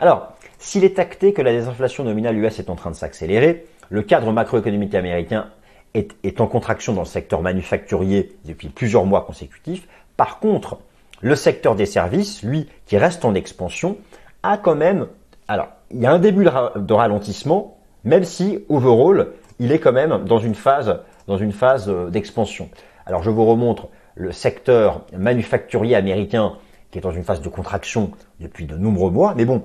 Alors, 0.00 0.34
s'il 0.58 0.84
est 0.84 0.98
acté 0.98 1.32
que 1.32 1.42
la 1.42 1.52
désinflation 1.52 2.04
nominale 2.04 2.36
US 2.36 2.58
est 2.58 2.68
en 2.68 2.74
train 2.74 2.90
de 2.90 2.96
s'accélérer, 2.96 3.66
le 3.90 4.02
cadre 4.02 4.32
macroéconomique 4.32 4.94
américain 4.94 5.48
est, 5.94 6.40
en 6.40 6.46
contraction 6.46 6.92
dans 6.92 7.02
le 7.02 7.06
secteur 7.06 7.40
manufacturier 7.40 8.32
depuis 8.44 8.68
plusieurs 8.68 9.04
mois 9.04 9.22
consécutifs. 9.22 9.86
Par 10.16 10.40
contre, 10.40 10.78
le 11.20 11.36
secteur 11.36 11.76
des 11.76 11.86
services, 11.86 12.42
lui, 12.42 12.68
qui 12.86 12.98
reste 12.98 13.24
en 13.24 13.34
expansion, 13.34 13.96
a 14.42 14.58
quand 14.58 14.74
même, 14.74 15.06
alors, 15.46 15.68
il 15.90 16.00
y 16.00 16.06
a 16.06 16.12
un 16.12 16.18
début 16.18 16.44
de 16.44 16.92
ralentissement, 16.92 17.78
même 18.02 18.24
si, 18.24 18.64
overall, 18.68 19.28
il 19.60 19.70
est 19.70 19.78
quand 19.78 19.92
même 19.92 20.24
dans 20.24 20.38
une 20.38 20.54
phase, 20.54 21.00
dans 21.28 21.38
une 21.38 21.52
phase 21.52 21.88
euh, 21.88 22.10
d'expansion. 22.10 22.68
Alors, 23.06 23.22
je 23.22 23.30
vous 23.30 23.44
remontre 23.44 23.88
le 24.16 24.32
secteur 24.32 25.02
manufacturier 25.16 25.94
américain 25.94 26.54
qui 26.90 26.98
est 26.98 27.02
dans 27.02 27.10
une 27.10 27.24
phase 27.24 27.40
de 27.40 27.48
contraction 27.48 28.12
depuis 28.40 28.66
de 28.66 28.76
nombreux 28.76 29.10
mois, 29.10 29.34
mais 29.36 29.44
bon, 29.44 29.64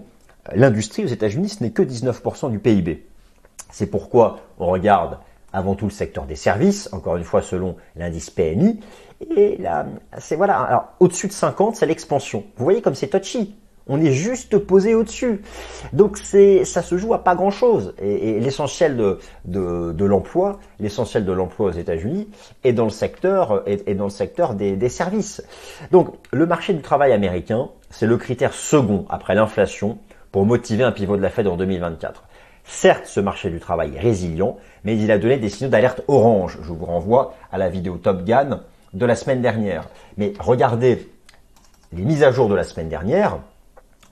l'industrie 0.54 1.04
aux 1.04 1.10
États-Unis, 1.10 1.50
ce 1.50 1.64
n'est 1.64 1.72
que 1.72 1.84
19% 1.84 2.50
du 2.50 2.60
PIB. 2.60 3.06
C'est 3.72 3.88
pourquoi 3.88 4.40
on 4.60 4.68
regarde 4.68 5.18
avant 5.54 5.76
tout 5.76 5.86
le 5.86 5.92
secteur 5.92 6.26
des 6.26 6.36
services, 6.36 6.90
encore 6.92 7.18
une 7.18 7.24
fois 7.24 7.42
selon 7.42 7.76
l'indice 7.96 8.30
PMI. 8.30 8.80
Et 9.36 9.58
là, 9.58 9.86
c'est 10.18 10.36
voilà. 10.36 10.58
Alors 10.60 10.84
au-dessus 11.00 11.28
de 11.28 11.34
50, 11.34 11.76
c'est 11.76 11.86
l'expansion. 11.86 12.44
Vous 12.58 12.64
voyez 12.64 12.82
comme 12.82 12.96
c'est 12.96 13.08
touchy. 13.08 13.56
On 13.92 14.00
est 14.00 14.12
juste 14.12 14.60
posé 14.60 14.94
au-dessus. 14.94 15.42
Donc 15.94 16.20
c'est, 16.20 16.64
ça 16.64 16.84
se 16.84 16.96
joue 16.96 17.16
à 17.16 17.24
pas 17.24 17.34
grand-chose. 17.34 17.96
Et, 18.00 18.40
l'essentiel 18.40 18.96
de, 18.96 19.18
de, 19.46 20.06
l'emploi, 20.06 20.60
l'essentiel 20.80 21.26
de 21.26 21.32
l'emploi 21.32 21.70
aux 21.70 21.72
États-Unis 21.72 22.30
est 22.64 22.74
dans 22.74 22.84
le 22.84 22.92
secteur, 22.92 23.64
est, 23.66 23.96
dans 23.96 24.04
le 24.04 24.12
secteur 24.12 24.54
des, 24.54 24.76
des 24.76 24.90
services. 24.90 25.44
Donc 25.92 26.14
le 26.32 26.46
marché 26.46 26.74
du 26.74 26.84
travail 26.84 27.14
américain, 27.14 27.70
c'est 27.90 28.06
le 28.06 28.18
critère 28.18 28.54
second 28.54 29.06
après 29.10 29.34
l'inflation 29.34 29.98
pour 30.32 30.46
motiver 30.46 30.84
un 30.84 30.92
pivot 30.92 31.18
de 31.18 31.24
la 31.24 31.32
Fed 31.32 31.48
en 31.48 31.58
2024. 31.58 32.26
Certes, 32.70 33.08
ce 33.08 33.20
marché 33.20 33.50
du 33.50 33.60
travail 33.60 33.96
est 33.96 34.00
résilient, 34.00 34.58
mais 34.84 34.96
il 34.96 35.10
a 35.12 35.18
donné 35.18 35.38
des 35.38 35.50
signaux 35.50 35.72
d'alerte 35.72 36.02
orange. 36.08 36.60
Je 36.62 36.72
vous 36.72 36.86
renvoie 36.86 37.34
à 37.52 37.58
la 37.58 37.68
vidéo 37.68 37.98
Top 37.98 38.24
Gun 38.24 38.62
de 38.94 39.06
la 39.08 39.16
semaine 39.16 39.42
dernière. 39.42 39.90
Mais 40.18 40.34
regardez 40.40 41.10
les 41.92 42.04
mises 42.04 42.24
à 42.24 42.32
jour 42.32 42.48
de 42.48 42.54
la 42.54 42.64
semaine 42.64 42.88
dernière, 42.88 43.40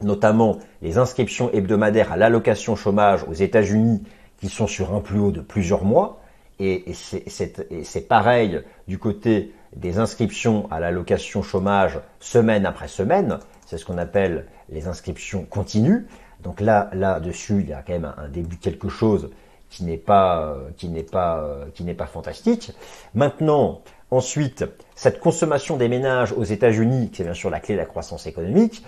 notamment 0.02 0.58
les 0.82 0.98
inscriptions 0.98 1.52
hebdomadaires 1.54 2.12
à 2.12 2.18
l'allocation 2.18 2.76
chômage 2.76 3.24
aux 3.30 3.34
États-Unis 3.34 4.04
qui 4.42 4.50
sont 4.50 4.68
sur 4.68 4.94
un 4.96 5.02
plus 5.02 5.20
haut 5.20 5.32
de 5.32 5.42
plusieurs 5.42 5.86
mois. 5.86 6.20
Et, 6.60 6.84
c'est 6.94 8.08
pareil 8.08 8.64
du 8.88 8.98
côté 8.98 9.54
des 9.76 10.00
inscriptions 10.00 10.68
à 10.72 10.80
l'allocation 10.80 11.44
chômage 11.44 12.00
semaine 12.20 12.66
après 12.66 12.88
semaine. 12.88 13.38
C'est 13.68 13.78
ce 13.78 13.86
qu'on 13.86 14.00
appelle 14.00 14.48
les 14.70 14.88
inscriptions 14.88 15.46
continues. 15.46 16.08
Donc 16.44 16.62
là, 16.62 16.90
là-dessus, 16.94 17.62
il 17.62 17.70
y 17.70 17.74
a 17.74 17.82
quand 17.82 17.94
même 17.94 18.14
un 18.18 18.30
début 18.30 18.56
de 18.56 18.62
quelque 18.62 18.90
chose 18.90 19.30
qui 19.70 19.84
n'est 19.84 19.98
pas 19.98 20.56
qui 20.78 20.88
n'est 20.88 21.04
pas 21.04 21.46
qui 21.74 21.84
n'est 21.84 21.94
pas 21.94 22.06
fantastique. 22.06 22.72
Maintenant, 23.16 23.82
ensuite, 24.12 24.66
cette 24.96 25.20
consommation 25.20 25.78
des 25.78 25.90
ménages 25.90 26.32
aux 26.32 26.44
États-Unis, 26.44 27.10
qui 27.12 27.22
est 27.22 27.26
bien 27.26 27.34
sûr 27.34 27.50
la 27.50 27.60
clé 27.60 27.76
de 27.76 27.80
la 27.80 27.86
croissance 27.86 28.28
économique. 28.28 28.84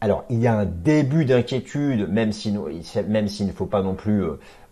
Alors, 0.00 0.24
il 0.30 0.38
y 0.38 0.46
a 0.46 0.54
un 0.54 0.64
début 0.64 1.24
d'inquiétude, 1.24 2.08
même 2.08 2.30
si 2.30 2.56
même 3.08 3.28
s'il 3.28 3.46
ne 3.46 3.52
faut 3.52 3.66
pas 3.66 3.82
non 3.82 3.94
plus 3.94 4.24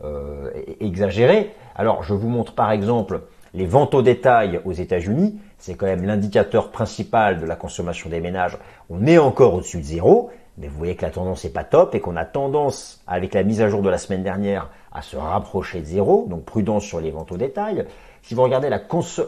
euh, 0.04 0.50
exagérer. 0.80 1.52
Alors, 1.74 2.04
je 2.04 2.14
vous 2.14 2.28
montre 2.28 2.54
par 2.54 2.70
exemple 2.70 3.22
les 3.52 3.66
ventes 3.66 3.94
au 3.94 4.02
détail 4.02 4.60
aux 4.64 4.72
États-Unis. 4.72 5.40
C'est 5.58 5.74
quand 5.74 5.86
même 5.86 6.04
l'indicateur 6.04 6.70
principal 6.70 7.40
de 7.40 7.46
la 7.46 7.56
consommation 7.56 8.08
des 8.08 8.20
ménages. 8.20 8.56
On 8.88 9.06
est 9.06 9.18
encore 9.18 9.54
au-dessus 9.54 9.78
de 9.78 9.84
zéro, 9.84 10.30
mais 10.58 10.68
vous 10.68 10.78
voyez 10.78 10.96
que 10.96 11.04
la 11.04 11.10
tendance 11.10 11.44
n'est 11.44 11.50
pas 11.50 11.64
top 11.64 11.94
et 11.94 12.00
qu'on 12.00 12.16
a 12.16 12.24
tendance, 12.24 13.02
avec 13.06 13.34
la 13.34 13.42
mise 13.42 13.60
à 13.60 13.68
jour 13.68 13.82
de 13.82 13.90
la 13.90 13.98
semaine 13.98 14.22
dernière, 14.22 14.70
à 14.92 15.02
se 15.02 15.16
rapprocher 15.16 15.80
de 15.80 15.84
zéro, 15.84 16.26
donc 16.28 16.44
prudence 16.44 16.84
sur 16.84 17.00
les 17.00 17.10
ventes 17.10 17.32
au 17.32 17.36
détail. 17.36 17.84
Si 18.22 18.34
vous 18.34 18.42
regardez 18.42 18.70
la, 18.70 18.80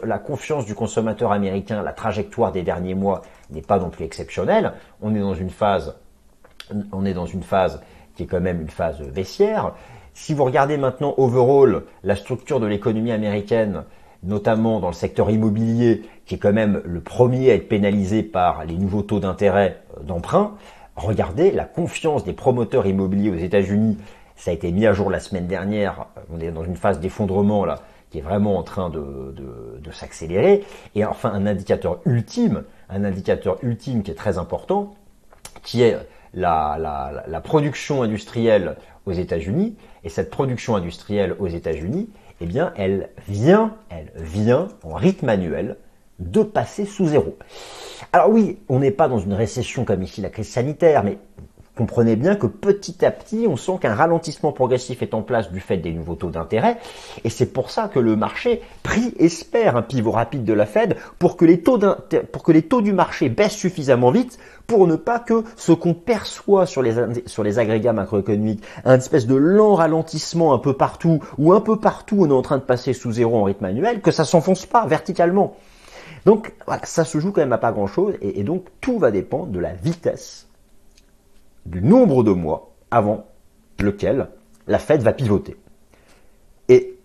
la 0.03 0.19
confiance 0.19 0.65
du 0.65 0.75
consommateur 0.75 1.31
américain, 1.31 1.83
la 1.83 1.93
trajectoire 1.93 2.51
des 2.51 2.63
derniers 2.63 2.95
mois 2.95 3.21
n'est 3.51 3.61
pas 3.61 3.77
non 3.77 3.89
plus 3.89 4.05
exceptionnelle. 4.05 4.73
On 5.01 5.15
est 5.15 5.19
dans 5.19 5.35
une 5.35 5.51
phase, 5.51 5.95
on 6.91 7.05
est 7.05 7.13
dans 7.13 7.27
une 7.27 7.43
phase 7.43 7.81
qui 8.15 8.23
est 8.23 8.25
quand 8.25 8.41
même 8.41 8.61
une 8.61 8.69
phase 8.69 8.99
baissière. 9.01 9.73
Si 10.13 10.33
vous 10.33 10.43
regardez 10.43 10.77
maintenant 10.77 11.13
overall 11.17 11.83
la 12.03 12.15
structure 12.15 12.59
de 12.59 12.65
l'économie 12.65 13.11
américaine, 13.11 13.83
notamment 14.23 14.79
dans 14.79 14.87
le 14.87 14.93
secteur 14.93 15.29
immobilier, 15.29 16.01
qui 16.25 16.35
est 16.35 16.37
quand 16.37 16.51
même 16.51 16.81
le 16.83 16.99
premier 16.99 17.51
à 17.51 17.55
être 17.55 17.69
pénalisé 17.69 18.23
par 18.23 18.65
les 18.65 18.75
nouveaux 18.75 19.01
taux 19.01 19.19
d'intérêt 19.19 19.81
euh, 19.97 20.03
d'emprunt, 20.03 20.55
regardez 20.99 21.51
la 21.51 21.65
confiance 21.65 22.23
des 22.23 22.33
promoteurs 22.33 22.85
immobiliers 22.85 23.29
aux 23.29 23.35
États-Unis. 23.35 23.97
Ça 24.35 24.51
a 24.51 24.53
été 24.53 24.71
mis 24.71 24.85
à 24.85 24.93
jour 24.93 25.09
la 25.09 25.19
semaine 25.19 25.47
dernière. 25.47 26.07
On 26.31 26.39
est 26.39 26.51
dans 26.51 26.63
une 26.63 26.75
phase 26.75 26.99
d'effondrement 26.99 27.65
là, 27.65 27.81
qui 28.09 28.19
est 28.19 28.21
vraiment 28.21 28.57
en 28.57 28.63
train 28.63 28.89
de, 28.89 29.33
s'accélérer. 29.91 30.63
Et 30.95 31.03
enfin, 31.03 31.31
un 31.33 31.47
indicateur 31.47 31.99
ultime, 32.05 32.63
un 32.89 33.03
indicateur 33.03 33.57
ultime 33.63 34.03
qui 34.03 34.11
est 34.11 34.15
très 34.15 34.37
important, 34.37 34.93
qui 35.63 35.81
est 35.81 35.97
la 36.33 37.41
production 37.43 38.03
industrielle 38.03 38.75
aux 39.05 39.11
États-Unis. 39.11 39.75
Et 40.03 40.09
cette 40.09 40.29
production 40.29 40.75
industrielle 40.75 41.35
aux 41.39 41.47
États-Unis, 41.47 42.09
eh 42.41 42.45
bien, 42.45 42.71
elle 42.77 43.09
vient, 43.27 43.75
elle 43.89 44.11
vient 44.15 44.69
en 44.83 44.93
rythme 44.93 45.29
annuel 45.29 45.75
de 46.19 46.43
passer 46.43 46.85
sous 46.85 47.07
zéro. 47.07 47.37
Alors 48.13 48.29
oui, 48.29 48.59
on 48.69 48.79
n'est 48.79 48.91
pas 48.91 49.07
dans 49.07 49.19
une 49.19 49.33
récession 49.33 49.85
comme 49.85 50.03
ici 50.03 50.21
la 50.21 50.29
crise 50.29 50.49
sanitaire, 50.49 51.03
mais 51.03 51.17
comprenez 51.79 52.17
bien 52.17 52.35
que 52.35 52.45
petit 52.45 53.05
à 53.05 53.11
petit, 53.11 53.45
on 53.47 53.55
sent 53.55 53.77
qu'un 53.79 53.95
ralentissement 53.95 54.51
progressif 54.51 55.01
est 55.01 55.13
en 55.13 55.21
place 55.21 55.49
du 55.49 55.61
fait 55.61 55.77
des 55.77 55.93
nouveaux 55.93 56.15
taux 56.15 56.29
d'intérêt, 56.29 56.77
et 57.23 57.29
c'est 57.29 57.53
pour 57.53 57.71
ça 57.71 57.87
que 57.87 57.99
le 57.99 58.17
marché 58.17 58.61
prie, 58.83 59.13
espère 59.17 59.77
un 59.77 59.81
pivot 59.81 60.11
rapide 60.11 60.43
de 60.43 60.51
la 60.51 60.65
Fed 60.65 60.97
pour 61.19 61.37
que 61.37 61.45
les 61.45 61.61
taux, 61.61 62.81
du 62.81 62.91
marché 62.91 63.29
baissent 63.29 63.55
suffisamment 63.55 64.11
vite 64.11 64.39
pour 64.67 64.87
ne 64.87 64.97
pas 64.97 65.19
que 65.19 65.45
ce 65.55 65.71
qu'on 65.71 65.93
perçoit 65.93 66.65
sur 66.65 66.81
les, 66.81 66.95
sur 67.27 67.43
les 67.43 67.59
agrégats 67.59 67.93
macroéconomiques, 67.93 68.61
un 68.83 68.97
espèce 68.97 69.25
de 69.25 69.35
lent 69.35 69.75
ralentissement 69.75 70.53
un 70.53 70.59
peu 70.59 70.73
partout, 70.73 71.21
ou 71.37 71.53
un 71.53 71.61
peu 71.61 71.79
partout 71.79 72.17
on 72.19 72.29
est 72.29 72.33
en 72.33 72.41
train 72.41 72.57
de 72.57 72.63
passer 72.63 72.91
sous 72.91 73.13
zéro 73.13 73.37
en 73.37 73.43
rythme 73.43 73.63
annuel, 73.63 74.01
que 74.01 74.11
ça 74.11 74.25
s'enfonce 74.25 74.65
pas 74.65 74.85
verticalement. 74.85 75.55
Donc 76.25 76.53
voilà, 76.65 76.85
ça 76.85 77.05
se 77.05 77.19
joue 77.19 77.31
quand 77.31 77.41
même 77.41 77.53
à 77.53 77.57
pas 77.57 77.71
grand 77.71 77.87
chose, 77.87 78.15
et 78.21 78.43
donc 78.43 78.65
tout 78.81 78.99
va 78.99 79.11
dépendre 79.11 79.47
de 79.47 79.59
la 79.59 79.73
vitesse 79.73 80.47
du 81.65 81.81
nombre 81.81 82.23
de 82.23 82.31
mois 82.31 82.73
avant 82.91 83.25
lequel 83.79 84.29
la 84.67 84.79
Fed 84.79 85.01
va 85.01 85.13
pivoter. 85.13 85.57
Et 86.67 86.97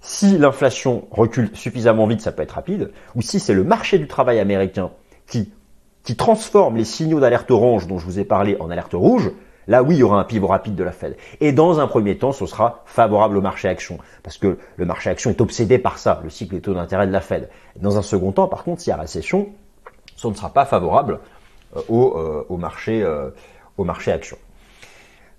si 0.00 0.38
l'inflation 0.38 1.06
recule 1.10 1.50
suffisamment 1.54 2.06
vite, 2.06 2.20
ça 2.20 2.32
peut 2.32 2.42
être 2.42 2.52
rapide, 2.52 2.92
ou 3.14 3.22
si 3.22 3.40
c'est 3.40 3.54
le 3.54 3.64
marché 3.64 3.98
du 3.98 4.06
travail 4.06 4.38
américain 4.38 4.90
qui, 5.26 5.52
qui 6.02 6.16
transforme 6.16 6.76
les 6.76 6.84
signaux 6.84 7.20
d'alerte 7.20 7.50
orange 7.50 7.86
dont 7.86 7.98
je 7.98 8.04
vous 8.04 8.18
ai 8.18 8.24
parlé 8.24 8.56
en 8.60 8.70
alerte 8.70 8.94
rouge, 8.94 9.30
là 9.68 9.82
oui, 9.82 9.94
il 9.94 9.98
y 9.98 10.02
aura 10.02 10.18
un 10.18 10.24
pivot 10.24 10.48
rapide 10.48 10.74
de 10.74 10.82
la 10.82 10.92
Fed. 10.92 11.16
Et 11.40 11.52
dans 11.52 11.78
un 11.78 11.86
premier 11.86 12.18
temps, 12.18 12.32
ce 12.32 12.46
sera 12.46 12.82
favorable 12.86 13.36
au 13.36 13.40
marché 13.40 13.68
action, 13.68 13.98
parce 14.24 14.38
que 14.38 14.58
le 14.76 14.84
marché 14.84 15.10
action 15.10 15.30
est 15.30 15.40
obsédé 15.40 15.78
par 15.78 15.98
ça, 15.98 16.20
le 16.24 16.30
cycle 16.30 16.56
des 16.56 16.60
taux 16.60 16.74
d'intérêt 16.74 17.06
de 17.06 17.12
la 17.12 17.20
Fed. 17.20 17.48
Dans 17.76 17.96
un 17.96 18.02
second 18.02 18.32
temps, 18.32 18.48
par 18.48 18.64
contre, 18.64 18.80
s'il 18.80 18.90
y 18.90 18.94
a 18.94 18.96
récession, 18.96 19.50
ce 20.16 20.26
ne 20.26 20.34
sera 20.34 20.50
pas 20.50 20.64
favorable 20.64 21.20
euh, 21.76 21.80
au, 21.88 22.18
euh, 22.18 22.46
euh, 22.88 23.30
au 23.76 23.84
marché 23.84 24.12
action. 24.12 24.36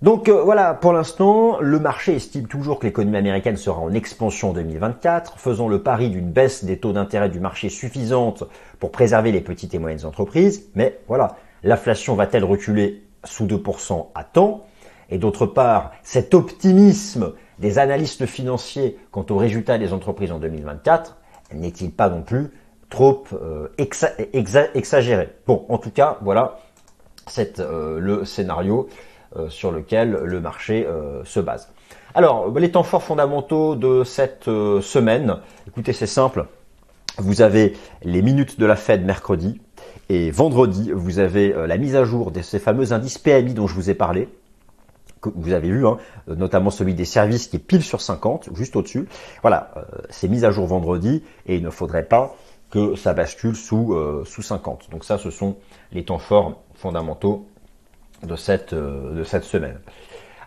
Donc 0.02 0.30
voilà, 0.30 0.74
pour 0.76 0.94
l'instant, 0.94 1.60
le 1.60 1.78
marché 1.78 2.16
estime 2.16 2.48
toujours 2.48 2.80
que 2.80 2.86
l'économie 2.86 3.18
américaine 3.18 3.58
sera 3.58 3.82
en 3.82 3.92
expansion 3.92 4.52
en 4.52 4.54
2024, 4.54 5.38
faisant 5.38 5.68
le 5.68 5.84
pari 5.84 6.10
d'une 6.10 6.32
baisse 6.32 6.64
des 6.64 6.80
taux 6.80 6.94
d'intérêt 6.94 7.28
du 7.28 7.42
marché 7.42 7.68
suffisante 7.68 8.46
pour 8.80 8.94
préserver 8.94 9.34
les 9.34 9.42
petites 9.42 9.74
et 9.74 9.80
moyennes 9.80 10.06
entreprises. 10.06 10.70
Mais 10.74 11.00
voilà, 11.10 11.36
l'inflation 11.64 12.16
va-t-elle 12.16 12.46
reculer 12.46 13.04
sous 13.24 13.46
2% 13.46 14.08
à 14.16 14.24
temps 14.24 14.66
Et 15.10 15.18
d'autre 15.18 15.46
part, 15.46 15.92
cet 16.04 16.34
optimisme 16.34 17.34
des 17.60 17.80
analystes 17.80 18.26
financiers 18.26 18.98
quant 19.12 19.26
aux 19.30 19.38
résultats 19.38 19.78
des 19.78 19.94
entreprises 19.94 20.32
en 20.32 20.40
2024 20.40 21.18
n'est-il 21.54 21.92
pas 21.92 22.10
non 22.10 22.22
plus 22.22 22.52
trop 22.90 23.24
euh, 23.34 23.68
exagéré? 23.78 25.30
Bon, 25.48 25.66
en 25.70 25.78
tout 25.78 25.92
cas, 25.92 26.18
voilà, 26.22 26.60
c'est 27.28 27.60
euh, 27.60 28.00
le 28.00 28.26
scénario 28.26 28.88
euh, 29.36 29.50
sur 29.50 29.72
lequel 29.72 30.12
le 30.12 30.40
marché 30.40 30.88
se 31.24 31.40
base. 31.40 31.72
Alors, 32.16 32.50
les 32.58 32.72
temps 32.72 32.84
forts 32.84 33.04
fondamentaux 33.04 33.76
de 33.76 34.04
cette 34.04 34.46
semaine, 34.46 35.38
écoutez, 35.68 35.94
c'est 35.94 36.08
simple. 36.08 36.46
Vous 37.18 37.42
avez 37.42 37.76
les 38.04 38.22
minutes 38.22 38.60
de 38.60 38.66
la 38.66 38.76
Fed 38.76 39.06
mercredi 39.06 39.62
et 40.10 40.32
vendredi, 40.32 40.92
vous 40.94 41.20
avez 41.20 41.54
la 41.68 41.78
mise 41.78 41.96
à 41.96 42.04
jour 42.04 42.32
de 42.32 42.42
ces 42.42 42.60
fameux 42.60 42.94
indices 42.94 43.18
PMI 43.18 43.54
dont 43.54 43.68
je 43.68 43.76
vous 43.76 43.90
ai 43.90 43.94
parlé 43.94 44.28
que 45.22 45.30
vous 45.36 45.52
avez 45.52 45.70
vu, 45.70 45.86
hein, 45.86 45.98
notamment 46.28 46.70
celui 46.72 46.94
des 46.94 47.06
services 47.06 47.48
qui 47.48 47.58
est 47.58 47.60
pile 47.60 47.84
sur 47.84 48.02
50, 48.02 48.50
juste 48.54 48.76
au-dessus. 48.76 49.08
Voilà, 49.42 49.74
c'est 50.10 50.30
mis 50.30 50.46
à 50.46 50.52
jour 50.52 50.66
vendredi 50.66 51.24
et 51.46 51.58
il 51.58 51.64
ne 51.64 51.70
faudrait 51.70 52.06
pas 52.06 52.36
que 52.72 52.96
ça 52.96 53.14
bascule 53.14 53.56
sous, 53.56 53.96
sous 54.26 54.42
50. 54.42 54.90
Donc 54.92 55.04
ça, 55.04 55.18
ce 55.18 55.30
sont 55.30 55.58
les 55.92 56.06
temps 56.06 56.20
forts 56.20 56.62
fondamentaux 56.76 57.46
de 58.24 58.36
cette, 58.36 58.74
euh, 58.74 59.14
de 59.16 59.24
cette 59.24 59.44
semaine. 59.44 59.80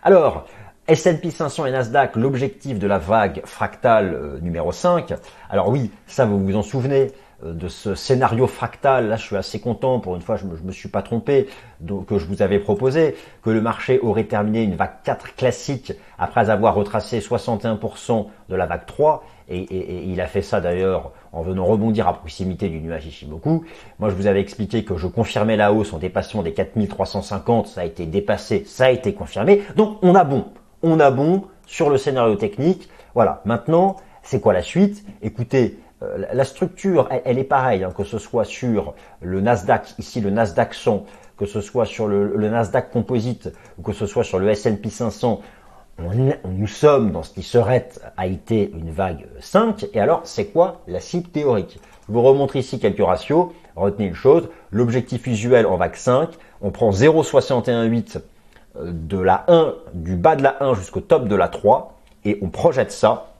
Alors, 0.03 0.45
S&P 0.87 1.31
500 1.31 1.65
et 1.67 1.71
Nasdaq, 1.71 2.15
l'objectif 2.15 2.77
de 2.77 2.87
la 2.87 2.97
vague 2.97 3.41
fractale 3.45 4.13
euh, 4.13 4.39
numéro 4.41 4.71
5. 4.71 5.13
Alors 5.49 5.69
oui, 5.69 5.91
ça 6.07 6.25
vous 6.25 6.43
vous 6.43 6.55
en 6.55 6.61
souvenez 6.61 7.03
euh, 7.03 7.09
de 7.43 7.67
ce 7.67 7.95
scénario 7.95 8.47
fractal. 8.47 9.07
Là, 9.07 9.15
je 9.15 9.25
suis 9.25 9.35
assez 9.35 9.59
content. 9.59 9.99
Pour 9.99 10.15
une 10.15 10.21
fois, 10.21 10.37
je 10.37 10.45
me, 10.45 10.55
me 10.63 10.71
suis 10.71 10.89
pas 10.89 11.01
trompé. 11.01 11.47
Donc, 11.81 12.07
que 12.07 12.17
je 12.17 12.25
vous 12.25 12.41
avais 12.41 12.59
proposé 12.59 13.15
que 13.43 13.49
le 13.49 13.61
marché 13.61 13.99
aurait 13.99 14.23
terminé 14.23 14.63
une 14.63 14.75
vague 14.75 15.01
4 15.03 15.35
classique 15.35 15.93
après 16.17 16.49
avoir 16.49 16.75
retracé 16.75 17.19
61% 17.19 18.27
de 18.49 18.55
la 18.55 18.65
vague 18.65 18.85
3. 18.85 19.23
Et, 19.49 20.05
il 20.09 20.21
a 20.21 20.27
fait 20.27 20.41
ça 20.41 20.61
d'ailleurs 20.61 21.11
en 21.31 21.41
venant 21.41 21.65
rebondir 21.65 22.07
à 22.07 22.13
proximité 22.13 22.69
du 22.69 22.79
nuage 22.79 23.05
Ishimoku. 23.07 23.65
Moi, 23.99 24.09
je 24.09 24.15
vous 24.15 24.27
avais 24.27 24.39
expliqué 24.39 24.85
que 24.85 24.95
je 24.97 25.07
confirmais 25.07 25.57
la 25.57 25.73
hausse 25.73 25.93
en 25.93 25.97
dépassant 25.97 26.43
des 26.43 26.53
4350. 26.53 27.67
Ça 27.67 27.81
a 27.81 27.85
été 27.85 28.05
dépassé, 28.05 28.63
ça 28.65 28.85
a 28.85 28.89
été 28.89 29.13
confirmé. 29.13 29.61
Donc, 29.75 29.97
on 30.01 30.15
a 30.15 30.23
bon. 30.23 30.45
On 30.81 30.99
a 30.99 31.11
bon 31.11 31.43
sur 31.65 31.89
le 31.89 31.97
scénario 31.97 32.35
technique. 32.35 32.89
Voilà. 33.15 33.41
Maintenant, 33.45 33.97
c'est 34.21 34.39
quoi 34.39 34.53
la 34.53 34.61
suite? 34.61 35.05
Écoutez, 35.21 35.77
euh, 35.91 35.92
la 36.31 36.43
structure, 36.45 37.07
elle, 37.25 37.39
est 37.39 37.43
pareille, 37.43 37.83
hein, 37.83 37.93
que 37.95 38.03
ce 38.03 38.17
soit 38.17 38.45
sur 38.45 38.93
le 39.21 39.41
Nasdaq, 39.41 39.95
ici 39.99 40.21
le 40.21 40.29
Nasdaq 40.29 40.73
100, 40.73 41.05
que 41.37 41.45
ce 41.45 41.61
soit 41.61 41.85
sur 41.85 42.07
le, 42.07 42.49
Nasdaq 42.49 42.91
Composite, 42.91 43.51
que 43.83 43.93
ce 43.93 44.05
soit 44.05 44.23
sur 44.23 44.39
le 44.39 44.49
S&P 44.49 44.89
500, 44.89 45.41
nous 45.99 46.67
sommes 46.67 47.11
dans 47.11 47.23
ce 47.23 47.33
qui 47.33 47.43
serait 47.43 47.89
a 48.17 48.25
été 48.25 48.71
une 48.71 48.91
vague 48.91 49.27
5. 49.39 49.87
Et 49.93 49.99
alors, 49.99 50.21
c'est 50.23 50.47
quoi 50.47 50.81
la 50.87 50.99
cible 50.99 51.29
théorique? 51.29 51.79
Je 52.07 52.13
vous 52.13 52.21
remontre 52.21 52.55
ici 52.55 52.79
quelques 52.79 53.05
ratios. 53.05 53.49
Retenez 53.75 54.07
une 54.07 54.15
chose, 54.15 54.49
l'objectif 54.71 55.25
usuel 55.27 55.65
en 55.65 55.77
vague 55.77 55.95
5, 55.95 56.29
on 56.61 56.69
prend 56.69 56.91
0,618 56.91 58.21
euh, 58.75 58.91
de 58.93 59.17
la 59.17 59.45
1, 59.47 59.73
du 59.95 60.15
bas 60.15 60.35
de 60.35 60.43
la 60.43 60.61
1 60.63 60.75
jusqu'au 60.75 60.99
top 60.99 61.27
de 61.27 61.35
la 61.35 61.47
3, 61.47 61.95
et 62.23 62.37
on 62.43 62.49
projette 62.49 62.91
ça 62.91 63.33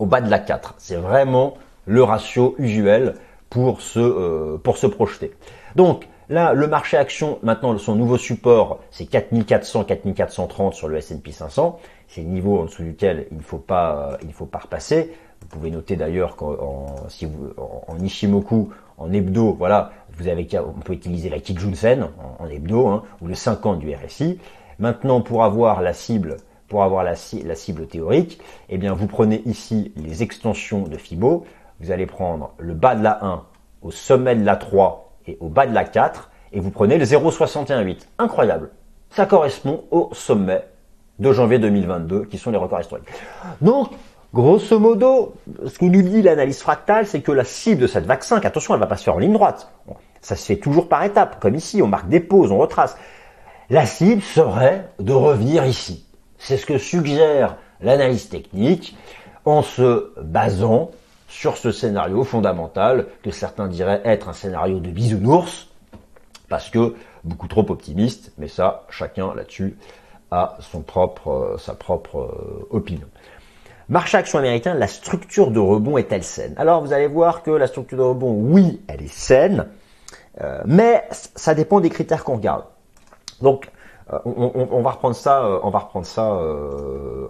au 0.00 0.06
bas 0.06 0.20
de 0.20 0.28
la 0.28 0.40
4. 0.40 0.74
C'est 0.78 0.96
vraiment 0.96 1.54
le 1.86 2.02
ratio 2.02 2.54
usuel 2.58 3.14
pour 3.48 3.80
se, 3.80 3.98
euh, 3.98 4.58
pour 4.58 4.76
se 4.76 4.86
projeter. 4.86 5.32
Donc, 5.74 6.06
Là, 6.28 6.54
le 6.54 6.66
marché 6.66 6.96
action, 6.96 7.38
maintenant, 7.44 7.78
son 7.78 7.94
nouveau 7.94 8.18
support, 8.18 8.80
c'est 8.90 9.06
4400, 9.06 9.84
4430 9.84 10.74
sur 10.74 10.88
le 10.88 10.96
S&P 10.96 11.30
500. 11.30 11.78
C'est 12.08 12.22
le 12.22 12.26
niveau 12.26 12.58
en 12.58 12.64
dessous 12.64 12.82
duquel 12.82 13.28
il 13.30 13.36
ne 13.36 13.42
faut 13.42 13.58
pas, 13.58 14.18
euh, 14.20 14.28
faut 14.32 14.46
pas 14.46 14.58
repasser. 14.58 15.12
Vous 15.40 15.46
pouvez 15.46 15.70
noter 15.70 15.94
d'ailleurs 15.94 16.34
qu'en 16.34 16.86
si 17.08 17.28
en, 17.56 17.98
Ishimoku, 18.02 18.70
en 18.98 19.12
hebdo, 19.12 19.52
voilà, 19.52 19.92
vous 20.14 20.26
avez, 20.26 20.48
on 20.58 20.80
peut 20.80 20.94
utiliser 20.94 21.28
la 21.28 21.38
Kijun 21.38 21.74
Sen 21.74 22.08
en, 22.40 22.48
hebdo, 22.48 22.88
hein, 22.88 23.04
ou 23.20 23.28
le 23.28 23.34
50 23.34 23.78
du 23.78 23.94
RSI. 23.94 24.40
Maintenant, 24.80 25.20
pour 25.20 25.44
avoir 25.44 25.80
la 25.80 25.92
cible 25.92 26.38
pour 26.68 26.82
avoir 26.82 27.04
la, 27.04 27.14
la, 27.44 27.54
cible 27.54 27.86
théorique, 27.86 28.40
eh 28.70 28.76
bien 28.76 28.92
vous 28.92 29.06
prenez 29.06 29.40
ici 29.46 29.92
les 29.94 30.24
extensions 30.24 30.82
de 30.82 30.96
Fibo, 30.96 31.46
vous 31.80 31.90
allez 31.90 32.06
prendre 32.06 32.52
le 32.58 32.74
bas 32.74 32.94
de 32.94 33.02
la 33.02 33.24
1 33.24 33.42
au 33.82 33.90
sommet 33.90 34.34
de 34.34 34.44
la 34.44 34.56
3 34.56 35.12
et 35.26 35.36
au 35.40 35.48
bas 35.48 35.66
de 35.66 35.74
la 35.74 35.84
4, 35.84 36.30
et 36.52 36.60
vous 36.60 36.70
prenez 36.70 36.98
le 36.98 37.04
0,618. 37.04 38.08
Incroyable. 38.18 38.70
Ça 39.10 39.26
correspond 39.26 39.84
au 39.90 40.10
sommet 40.12 40.64
de 41.18 41.32
janvier 41.32 41.58
2022, 41.58 42.26
qui 42.26 42.38
sont 42.38 42.50
les 42.50 42.58
records 42.58 42.80
historiques. 42.80 43.08
Donc, 43.60 43.90
grosso 44.32 44.78
modo, 44.78 45.34
ce 45.66 45.78
que 45.78 45.84
nous 45.84 46.02
dit 46.02 46.22
l'analyse 46.22 46.60
fractale, 46.60 47.06
c'est 47.06 47.20
que 47.20 47.32
la 47.32 47.44
cible 47.44 47.82
de 47.82 47.86
cette 47.86 48.06
vaccin, 48.06 48.36
attention, 48.42 48.74
elle 48.74 48.80
va 48.80 48.86
pas 48.86 48.96
se 48.96 49.04
faire 49.04 49.16
en 49.16 49.18
ligne 49.18 49.32
droite. 49.32 49.70
ça 50.20 50.36
se 50.36 50.44
fait 50.44 50.56
toujours 50.56 50.88
par 50.88 51.02
étapes, 51.04 51.40
comme 51.40 51.54
ici, 51.54 51.82
on 51.82 51.86
marque 51.86 52.08
des 52.08 52.20
pauses, 52.20 52.52
on 52.52 52.58
retrace. 52.58 52.96
La 53.70 53.86
cible 53.86 54.22
serait 54.22 54.88
de 55.00 55.12
revenir 55.12 55.66
ici. 55.66 56.06
C'est 56.38 56.56
ce 56.56 56.66
que 56.66 56.78
suggère 56.78 57.56
l'analyse 57.80 58.28
technique 58.28 58.96
en 59.44 59.62
se 59.62 60.12
basant 60.22 60.90
sur 61.28 61.56
ce 61.56 61.72
scénario 61.72 62.24
fondamental 62.24 63.06
que 63.22 63.30
certains 63.30 63.68
diraient 63.68 64.00
être 64.04 64.28
un 64.28 64.32
scénario 64.32 64.78
de 64.78 64.90
bisounours, 64.90 65.68
parce 66.48 66.70
que 66.70 66.94
beaucoup 67.24 67.48
trop 67.48 67.66
optimiste, 67.68 68.32
mais 68.38 68.48
ça, 68.48 68.84
chacun 68.90 69.34
là-dessus 69.34 69.76
a 70.30 70.56
son 70.60 70.80
propre, 70.80 71.28
euh, 71.28 71.58
sa 71.58 71.74
propre 71.74 72.18
euh, 72.18 72.68
opinion. 72.70 73.06
Marché 73.88 74.16
action 74.16 74.38
américain, 74.38 74.74
la 74.74 74.88
structure 74.88 75.50
de 75.50 75.60
rebond 75.60 75.96
est-elle 75.96 76.24
saine? 76.24 76.54
Alors 76.56 76.82
vous 76.82 76.92
allez 76.92 77.06
voir 77.06 77.42
que 77.42 77.52
la 77.52 77.68
structure 77.68 77.98
de 77.98 78.02
rebond, 78.02 78.32
oui, 78.32 78.80
elle 78.88 79.02
est 79.02 79.12
saine, 79.12 79.68
euh, 80.40 80.60
mais 80.66 81.04
ça 81.10 81.54
dépend 81.54 81.80
des 81.80 81.90
critères 81.90 82.24
qu'on 82.24 82.36
regarde. 82.36 82.64
Donc 83.40 83.70
on, 84.24 84.82
va 84.82 84.90
reprendre 84.92 85.16
ça, 85.16 85.60
on 85.64 85.70
va 85.70 85.80
reprendre 85.80 86.06
ça 86.06 86.40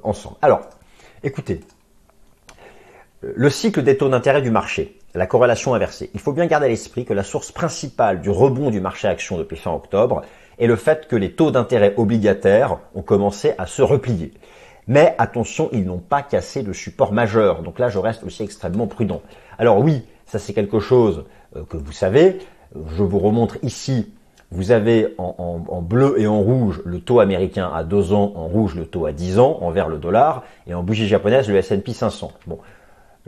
ensemble. 0.03 0.37
Alors, 0.43 0.61
écoutez, 1.23 1.63
le 3.35 3.51
cycle 3.51 3.83
des 3.83 3.97
taux 3.97 4.09
d'intérêt 4.09 4.43
du 4.43 4.51
marché, 4.51 4.99
la 5.15 5.27
corrélation 5.27 5.75
inversée. 5.75 6.11
Il 6.15 6.21
faut 6.21 6.33
bien 6.33 6.47
garder 6.47 6.67
à 6.67 6.69
l'esprit 6.69 7.05
que 7.05 7.15
la 7.15 7.23
source 7.23 7.51
principale 7.51 8.21
du 8.21 8.31
rebond 8.31 8.71
du 8.71 8.81
marché 8.81 9.09
action 9.09 9.39
depuis 9.39 9.57
fin 9.57 9.73
octobre 9.73 10.23
est 10.59 10.67
le 10.67 10.77
fait 10.77 11.07
que 11.09 11.17
les 11.17 11.33
taux 11.33 11.51
d'intérêt 11.51 11.95
obligataires 11.97 12.79
ont 12.95 13.03
commencé 13.03 13.53
à 13.59 13.67
se 13.67 13.83
replier. 13.83 14.33
Mais 14.89 15.15
attention, 15.19 15.69
ils 15.73 15.85
n'ont 15.85 15.99
pas 15.99 16.23
cassé 16.23 16.63
le 16.63 16.73
support 16.73 17.13
majeur. 17.13 17.63
Donc 17.63 17.79
là, 17.79 17.89
je 17.89 17.99
reste 17.99 18.23
aussi 18.23 18.43
extrêmement 18.43 18.87
prudent. 18.87 19.23
Alors 19.59 19.81
oui, 19.81 20.05
ça 20.27 20.39
c'est 20.39 20.53
quelque 20.53 20.79
chose 20.79 21.25
euh, 21.57 21.65
que 21.65 21.77
vous 21.77 21.93
savez. 21.93 22.39
Je 22.75 23.03
vous 23.03 23.19
remontre 23.19 23.57
ici. 23.63 24.13
Vous 24.53 24.71
avez 24.71 25.13
en, 25.19 25.83
bleu 25.83 26.21
et 26.21 26.29
en 26.29 26.41
rouge 26.41 26.81
le 26.85 27.01
taux 27.01 27.19
américain 27.19 27.69
à 27.75 27.83
2 27.83 28.13
ans, 28.13 28.33
en 28.37 28.47
rouge 28.47 28.77
le 28.77 28.87
taux 28.87 29.05
à 29.07 29.13
10 29.13 29.41
ans, 29.41 29.59
en 29.61 29.71
vert 29.71 29.89
le 29.89 29.99
dollar, 29.99 30.45
et 30.69 30.75
en 30.75 30.85
bougie 30.85 31.09
japonaise 31.09 31.49
le 31.49 31.57
S&P 31.57 31.93
500. 31.93 32.31
Bon, 32.47 32.61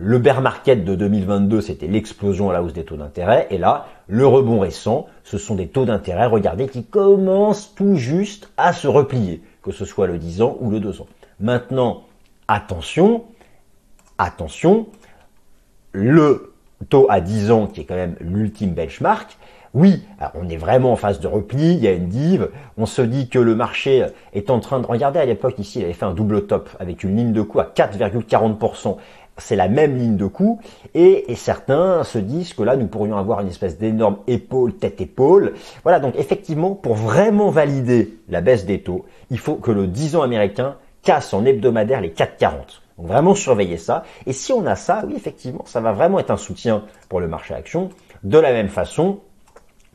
le 0.01 0.19
bear 0.19 0.41
market 0.41 0.85
de 0.85 0.95
2022, 0.95 1.61
c'était 1.61 1.89
l'explosion 1.89 2.51
à 2.51 2.53
la 2.53 2.63
hausse 2.63 2.73
des 2.73 2.85
taux 2.85 2.97
d'intérêt. 2.97 3.49
Et 3.51 3.59
là, 3.59 3.87
le 4.07 4.25
rebond 4.27 4.61
récent, 4.61 5.07
ce 5.25 5.39
sont 5.39 5.57
des 5.57 5.67
taux 5.67 5.85
d'intérêt, 5.85 6.27
regardez, 6.27 6.69
qui 6.69 6.85
commencent 6.85 7.75
tout 7.75 7.97
juste 7.97 8.49
à 8.57 8.73
se 8.73 8.87
replier, 8.87 9.43
que 9.61 9.73
ce 9.73 9.85
soit 9.85 10.07
le 10.07 10.19
10 10.19 10.43
ans 10.43 10.57
ou 10.61 10.71
le 10.71 10.79
2 10.79 11.01
ans. 11.01 11.07
Maintenant, 11.41 12.05
attention, 12.47 13.25
attention, 14.19 14.87
le 15.91 16.55
taux 16.89 17.09
à 17.11 17.21
10 17.21 17.51
ans, 17.51 17.67
qui 17.67 17.81
est 17.81 17.85
quand 17.85 17.97
même 17.97 18.15
l'ultime 18.21 18.75
benchmark, 18.75 19.37
oui, 19.75 20.05
on 20.35 20.49
est 20.49 20.57
vraiment 20.57 20.93
en 20.93 20.97
phase 20.97 21.21
de 21.21 21.27
repli, 21.27 21.75
il 21.75 21.81
y 21.81 21.89
a 21.89 21.93
une 21.93 22.09
dive, 22.09 22.51
on 22.79 22.87
se 22.87 23.03
dit 23.03 23.29
que 23.29 23.39
le 23.39 23.55
marché 23.55 24.07
est 24.33 24.49
en 24.49 24.61
train 24.61 24.81
de... 24.81 24.87
Regardez 24.87 25.19
à 25.19 25.27
l'époque 25.27 25.59
ici, 25.59 25.81
il 25.81 25.85
avait 25.85 25.93
fait 25.93 26.07
un 26.07 26.15
double 26.15 26.47
top 26.47 26.71
avec 26.81 27.05
une 27.05 27.17
ligne 27.17 27.33
de 27.33 27.43
coût 27.43 27.61
à 27.61 27.65
4,40% 27.65 28.97
c'est 29.39 29.57
la 29.57 29.69
même 29.69 29.97
ligne 29.97 30.17
de 30.17 30.27
coup, 30.27 30.61
et, 30.95 31.25
certains 31.37 32.05
se 32.05 32.19
disent 32.19 32.55
que 32.55 32.63
là, 32.63 32.77
nous 32.77 32.87
pourrions 32.87 33.17
avoir 33.17 33.41
une 33.41 33.49
espèce 33.49 33.79
d'énorme 33.79 34.19
épaule, 34.27 34.75
tête-épaule. 34.75 35.55
Voilà, 35.83 36.01
donc 36.01 36.15
effectivement, 36.17 36.75
pour 36.75 36.95
vraiment 36.95 37.51
valider 37.51 38.19
la 38.29 38.41
baisse 38.41 38.67
des 38.67 38.83
taux, 38.83 39.05
il 39.31 39.39
faut 39.39 39.55
que 39.55 39.71
le 39.71 39.87
10 39.87 40.17
ans 40.17 40.23
américain 40.23 40.77
casse 41.03 41.33
en 41.33 41.45
hebdomadaire 41.45 42.01
les 42.01 42.11
4,40. 42.11 42.53
Donc 42.99 43.07
vraiment 43.07 43.35
surveiller 43.35 43.77
ça. 43.77 44.03
Et 44.27 44.33
si 44.33 44.53
on 44.53 44.67
a 44.67 44.75
ça, 44.75 45.05
oui, 45.07 45.15
effectivement, 45.17 45.63
ça 45.67 45.81
va 45.81 45.93
vraiment 45.93 46.19
être 46.19 46.33
un 46.33 46.37
soutien 46.37 46.83
pour 47.09 47.21
le 47.21 47.29
marché 47.29 47.55
action. 47.55 47.91
De 48.25 48.39
la 48.39 48.53
même 48.53 48.69
façon, 48.69 49.21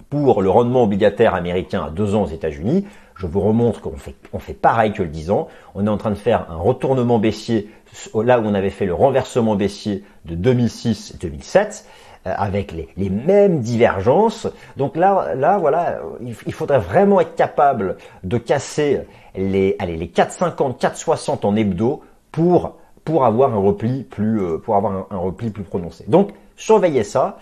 pour 0.10 0.42
le 0.42 0.50
rendement 0.50 0.84
obligataire 0.84 1.36
américain 1.36 1.84
à 1.86 1.90
2 1.90 2.16
ans 2.16 2.24
aux 2.24 2.28
États-Unis, 2.28 2.86
je 3.16 3.28
vous 3.28 3.42
remontre 3.42 3.82
qu'on 3.82 3.98
fait, 3.98 4.16
on 4.34 4.40
fait 4.40 4.54
pareil 4.54 4.94
que 4.94 5.04
le 5.04 5.10
10 5.10 5.32
ans. 5.32 5.48
On 5.76 5.86
est 5.86 5.90
en 5.90 5.98
train 5.98 6.12
de 6.12 6.16
faire 6.16 6.50
un 6.50 6.58
retournement 6.58 7.20
baissier 7.20 7.70
là 8.16 8.40
où 8.40 8.46
on 8.46 8.54
avait 8.54 8.70
fait 8.70 8.86
le 8.86 8.94
renversement 8.94 9.56
baissier 9.56 10.04
de 10.26 10.36
2006 10.36 11.18
2007 11.20 11.86
euh, 12.26 12.34
avec 12.38 12.72
les, 12.72 13.10
mêmes 13.10 13.60
divergences. 13.60 14.48
Donc 14.78 14.96
là, 14.96 15.36
là 15.36 15.58
voilà, 15.58 16.00
il, 16.22 16.54
faudrait 16.54 16.80
vraiment 16.80 17.20
être 17.20 17.36
capable 17.36 17.98
de 18.24 18.38
casser 18.38 19.02
les, 19.36 19.76
allez, 19.80 19.98
les 19.98 20.08
4,50, 20.08 20.80
4,60 20.80 21.46
en 21.46 21.56
hebdo 21.56 22.02
pour 22.32 23.26
avoir 23.26 23.54
un 23.54 23.60
repli 23.60 24.04
plus 24.04 24.42
euh, 24.42 24.58
pour 24.58 24.76
avoir 24.76 25.08
un, 25.10 25.18
repli 25.18 25.50
plus 25.50 25.64
prononcé. 25.64 26.06
Donc 26.08 26.32
surveillez 26.56 27.04
ça. 27.04 27.38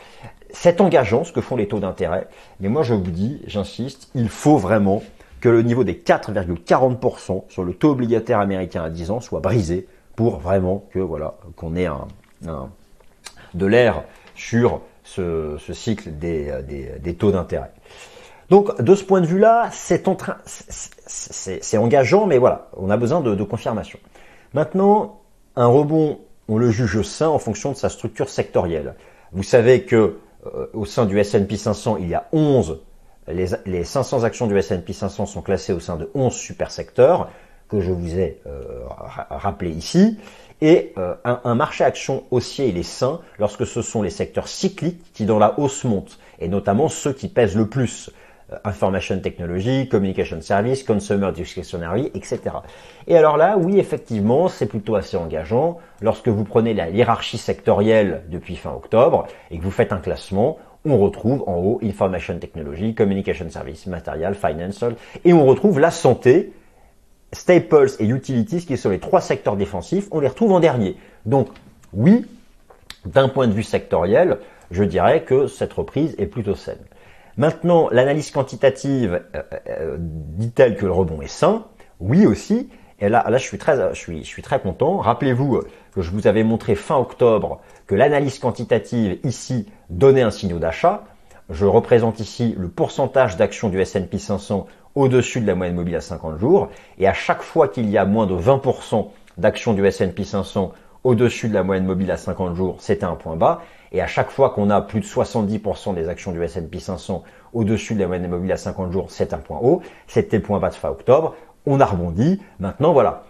C'est 0.54 0.82
engageant 0.82 1.24
ce 1.24 1.32
que 1.32 1.40
font 1.40 1.56
les 1.56 1.70
taux 1.70 1.80
d'intérêt, 1.80 2.28
mais 2.60 2.68
moi 2.68 2.84
je 2.84 2.94
vous 2.94 3.12
dis, 3.12 3.42
j'insiste, 3.48 4.10
il 4.16 4.28
faut 4.28 4.58
vraiment 4.58 5.02
que 5.42 5.50
le 5.50 5.64
niveau 5.64 5.84
des 5.84 5.96
4,40% 5.96 7.44
sur 7.50 7.64
le 7.64 7.74
taux 7.74 7.92
obligataire 7.92 8.40
américain 8.40 8.84
à 8.84 8.90
10 8.90 9.12
ans 9.12 9.20
soit 9.20 9.40
brisé 9.40 9.88
pour 10.16 10.40
vraiment 10.40 10.86
que 10.92 11.00
voilà 11.00 11.36
qu'on 11.56 11.76
ait 11.76 11.88
un, 11.88 12.08
de 13.54 13.66
l'air 13.66 14.04
sur 14.36 14.82
ce, 15.04 15.58
cycle 15.74 16.12
des, 16.18 16.54
des, 17.02 17.14
taux 17.16 17.32
d'intérêt. 17.32 17.72
Donc 18.50 18.82
de 18.82 18.96
ce 18.96 19.04
point 19.04 19.22
de 19.22 19.26
vue-là, 19.26 19.70
c'est 19.72 20.08
c'est 21.08 21.78
engageant, 21.78 22.28
mais 22.28 22.38
voilà, 22.38 22.70
on 22.78 22.90
a 22.90 22.98
besoin 22.98 23.22
de, 23.22 23.44
confirmation. 23.44 24.00
Maintenant, 24.54 25.22
un 25.56 25.68
rebond, 25.68 26.20
on 26.48 26.58
le 26.58 26.70
juge 26.70 27.02
sain 27.02 27.28
en 27.28 27.40
fonction 27.40 27.72
de 27.72 27.78
sa 27.78 27.90
structure 27.90 28.30
sectorielle. 28.30 28.96
Vous 29.32 29.44
savez 29.44 29.84
que 29.84 30.18
euh, 30.46 30.68
au 30.74 30.86
sein 30.86 31.06
du 31.06 31.20
S&P 31.20 31.56
500, 31.56 31.98
il 31.98 32.10
y 32.10 32.14
a 32.14 32.28
11 32.32 32.82
les, 33.28 33.48
les 33.66 33.84
500 33.84 34.24
actions 34.24 34.48
du 34.48 34.58
S&P 34.58 34.94
500 34.94 35.26
sont 35.26 35.42
classées 35.42 35.74
au 35.74 35.80
sein 35.80 35.96
de 35.96 36.10
11 36.14 36.34
super 36.34 36.72
secteurs 36.72 37.30
que 37.72 37.80
je 37.80 37.92
vous 37.92 38.20
ai 38.20 38.40
euh, 38.46 38.84
rappelé 39.30 39.72
ici. 39.72 40.18
Et 40.64 40.94
euh, 40.98 41.16
un, 41.24 41.56
marché 41.56 41.84
action 41.84 42.24
haussier, 42.30 42.68
il 42.68 42.78
est 42.78 42.84
sain 42.84 43.20
lorsque 43.40 43.66
ce 43.66 43.82
sont 43.82 44.04
les 44.04 44.12
secteurs 44.12 44.48
cycliques 44.48 45.02
qui 45.14 45.26
dans 45.26 45.40
la 45.40 45.60
hausse 45.60 45.84
montent, 45.86 46.20
et 46.40 46.48
notamment 46.48 46.88
ceux 46.88 47.14
qui 47.14 47.30
pèsent 47.30 47.56
le 47.56 47.68
plus. 47.68 48.12
Euh, 48.52 48.58
information 48.64 49.20
Technology, 49.20 49.88
Communication 49.90 50.40
Service, 50.42 50.84
Consumer 50.84 51.32
Discretionary, 51.34 52.12
etc. 52.14 52.42
Et 53.08 53.18
alors 53.18 53.38
là, 53.38 53.58
oui, 53.58 53.80
effectivement, 53.80 54.50
c'est 54.50 54.68
plutôt 54.68 54.96
assez 54.96 55.18
engageant. 55.18 55.80
Lorsque 56.02 56.28
vous 56.28 56.44
prenez 56.44 56.76
la 56.76 56.90
hiérarchie 56.90 57.40
sectorielle 57.40 58.24
depuis 58.30 58.56
fin 58.56 58.72
octobre 58.72 59.26
et 59.50 59.58
que 59.58 59.64
vous 59.64 59.72
faites 59.72 59.94
un 59.94 60.00
classement, 60.00 60.60
on 60.86 60.98
retrouve 60.98 61.44
en 61.48 61.58
haut 61.58 61.80
Information 61.84 62.38
Technology, 62.40 62.96
Communication 62.96 63.50
Service, 63.50 63.88
Material, 63.88 64.36
Financial, 64.36 64.96
et 65.24 65.34
on 65.34 65.46
retrouve 65.46 65.80
la 65.80 65.92
santé 65.92 66.54
Staples 67.34 67.92
et 68.00 68.08
Utilities, 68.08 68.66
qui 68.66 68.78
sont 68.78 68.90
les 68.90 69.00
trois 69.00 69.22
secteurs 69.22 69.56
défensifs, 69.56 70.08
on 70.12 70.20
les 70.20 70.28
retrouve 70.28 70.52
en 70.52 70.60
dernier. 70.60 70.98
Donc 71.26 71.48
oui, 71.94 72.26
d'un 73.06 73.30
point 73.30 73.48
de 73.48 73.54
vue 73.54 73.64
sectoriel, 73.64 74.40
je 74.70 74.84
dirais 74.84 75.24
que 75.24 75.48
cette 75.48 75.74
reprise 75.74 76.16
est 76.18 76.28
plutôt 76.28 76.56
saine. 76.56 76.84
Maintenant, 77.38 77.90
l'analyse 77.92 78.32
quantitative 78.32 79.22
euh, 79.36 79.42
euh, 79.68 79.98
dit-elle 80.00 80.76
que 80.76 80.86
le 80.86 80.92
rebond 80.92 81.22
est 81.22 81.28
sain 81.28 81.66
Oui 82.00 82.26
aussi. 82.26 82.70
Et 83.02 83.10
là, 83.10 83.26
je 83.32 83.44
suis 83.44 83.58
très, 83.58 84.60
content. 84.60 84.98
Rappelez-vous 84.98 85.64
que 85.92 86.02
je 86.02 86.12
vous 86.12 86.28
avais 86.28 86.44
montré 86.44 86.76
fin 86.76 86.98
octobre 86.98 87.60
que 87.88 87.96
l'analyse 87.96 88.38
quantitative 88.38 89.18
ici 89.24 89.68
donnait 89.90 90.22
un 90.22 90.30
signal 90.30 90.60
d'achat. 90.60 91.04
Je 91.50 91.66
représente 91.66 92.20
ici 92.20 92.56
le 92.58 92.70
pourcentage 92.70 93.38
d'actions 93.38 93.70
du 93.70 93.82
S&P 93.82 94.20
500 94.20 94.68
au-dessus 94.94 95.42
de 95.42 95.48
la 95.48 95.56
moyenne 95.56 95.76
mobile 95.76 95.96
à 95.96 96.02
50 96.02 96.38
jours. 96.38 96.70
Et 97.00 97.08
à 97.08 97.14
chaque 97.14 97.42
fois 97.42 97.68
qu'il 97.68 97.90
y 97.90 97.98
a 97.98 98.06
moins 98.06 98.28
de 98.28 98.36
20% 98.36 99.08
d'actions 99.38 99.74
du 99.74 99.84
S&P 99.84 100.24
500 100.24 100.72
au-dessus 101.04 101.50
de 101.50 101.56
la 101.56 101.64
moyenne 101.64 101.86
mobile 101.86 102.12
à 102.12 102.18
50 102.18 102.56
jours, 102.56 102.76
c'était 102.80 103.06
un 103.06 103.16
point 103.16 103.36
bas. 103.36 103.62
Et 103.92 104.02
à 104.02 104.08
chaque 104.08 104.30
fois 104.30 104.52
qu'on 104.52 104.70
a 104.70 104.82
plus 104.82 105.00
de 105.00 105.06
70% 105.06 105.96
des 105.96 106.08
actions 106.08 106.32
du 106.32 106.42
S&P 106.44 106.80
500 106.80 107.24
au-dessus 107.54 107.96
de 107.96 108.00
la 108.00 108.08
moyenne 108.08 108.30
mobile 108.30 108.52
à 108.52 108.58
50 108.58 108.92
jours, 108.92 109.08
c'est 109.10 109.34
un 109.34 109.40
point 109.40 109.60
haut. 109.62 109.82
C'était 110.08 110.40
point 110.40 110.60
bas 110.60 110.70
de 110.70 110.76
fin 110.76 110.90
octobre. 110.90 111.36
On 111.66 111.80
a 111.80 111.86
rebondi. 111.86 112.42
Maintenant, 112.60 112.94
voilà. 112.94 113.24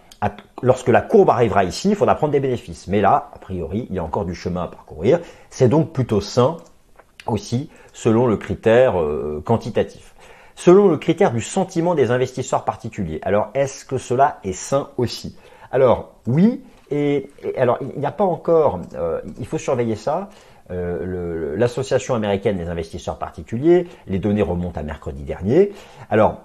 Lorsque 0.62 0.88
la 0.88 1.02
courbe 1.02 1.30
arrivera 1.30 1.64
ici, 1.64 1.90
il 1.90 1.96
faudra 1.96 2.14
prendre 2.14 2.32
des 2.32 2.40
bénéfices. 2.40 2.86
Mais 2.86 3.00
là, 3.00 3.30
a 3.34 3.38
priori, 3.38 3.86
il 3.90 3.96
y 3.96 3.98
a 3.98 4.04
encore 4.04 4.24
du 4.24 4.34
chemin 4.34 4.62
à 4.62 4.68
parcourir. 4.68 5.20
C'est 5.50 5.68
donc 5.68 5.92
plutôt 5.92 6.20
sain 6.20 6.58
aussi 7.26 7.70
selon 7.92 8.26
le 8.26 8.36
critère 8.36 9.00
euh, 9.00 9.42
quantitatif. 9.44 10.14
selon 10.54 10.88
le 10.88 10.96
critère 10.96 11.32
du 11.32 11.40
sentiment 11.40 11.94
des 11.94 12.10
investisseurs 12.10 12.64
particuliers. 12.64 13.20
Alors, 13.22 13.48
est-ce 13.54 13.84
que 13.84 13.98
cela 13.98 14.38
est 14.44 14.52
sain 14.52 14.90
aussi? 14.96 15.36
Alors, 15.70 16.12
oui. 16.26 16.62
Et, 16.90 17.30
alors, 17.56 17.78
il 17.80 17.98
n'y 17.98 18.06
a 18.06 18.12
pas 18.12 18.24
encore, 18.24 18.80
euh, 18.94 19.20
il 19.38 19.46
faut 19.46 19.58
surveiller 19.58 19.96
ça. 19.96 20.28
Euh, 20.70 21.56
L'association 21.56 22.14
américaine 22.14 22.58
des 22.58 22.68
investisseurs 22.68 23.18
particuliers, 23.18 23.88
les 24.06 24.18
données 24.18 24.42
remontent 24.42 24.78
à 24.78 24.82
mercredi 24.82 25.22
dernier. 25.22 25.72
Alors, 26.10 26.42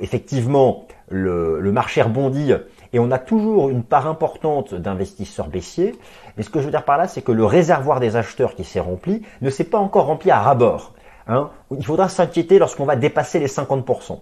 effectivement, 0.00 0.86
le, 1.08 1.60
le 1.60 1.72
marché 1.72 2.02
rebondit 2.02 2.52
et 2.92 2.98
on 2.98 3.10
a 3.10 3.18
toujours 3.18 3.68
une 3.68 3.82
part 3.82 4.06
importante 4.06 4.74
d'investisseurs 4.74 5.48
baissiers. 5.48 5.94
Mais 6.36 6.42
ce 6.42 6.50
que 6.50 6.60
je 6.60 6.64
veux 6.64 6.70
dire 6.70 6.84
par 6.84 6.98
là, 6.98 7.08
c'est 7.08 7.22
que 7.22 7.32
le 7.32 7.44
réservoir 7.44 8.00
des 8.00 8.16
acheteurs 8.16 8.54
qui 8.54 8.64
s'est 8.64 8.80
rempli 8.80 9.22
ne 9.42 9.50
s'est 9.50 9.64
pas 9.64 9.78
encore 9.78 10.06
rempli 10.06 10.30
à 10.30 10.40
rabord. 10.40 10.94
Hein. 11.26 11.50
Il 11.76 11.84
faudra 11.84 12.08
s'inquiéter 12.08 12.58
lorsqu'on 12.58 12.84
va 12.84 12.96
dépasser 12.96 13.38
les 13.38 13.48
50%. 13.48 14.20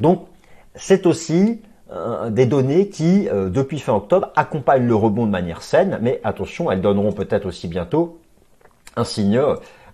Donc, 0.00 0.26
c'est 0.74 1.06
aussi 1.06 1.62
euh, 1.92 2.30
des 2.30 2.46
données 2.46 2.88
qui, 2.88 3.28
euh, 3.28 3.48
depuis 3.48 3.78
fin 3.78 3.94
octobre, 3.94 4.32
accompagnent 4.36 4.86
le 4.86 4.94
rebond 4.94 5.26
de 5.26 5.30
manière 5.30 5.62
saine, 5.62 5.98
mais 6.02 6.20
attention, 6.24 6.70
elles 6.70 6.80
donneront 6.80 7.12
peut-être 7.12 7.46
aussi 7.46 7.68
bientôt 7.68 8.18
un 8.96 9.04
signe, 9.04 9.40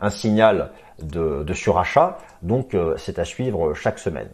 un 0.00 0.10
signal 0.10 0.70
de, 1.02 1.44
surachat. 1.52 2.18
Donc, 2.42 2.74
euh, 2.74 2.94
c'est 2.96 3.18
à 3.18 3.24
suivre 3.24 3.74
chaque 3.74 3.98
semaine. 3.98 4.28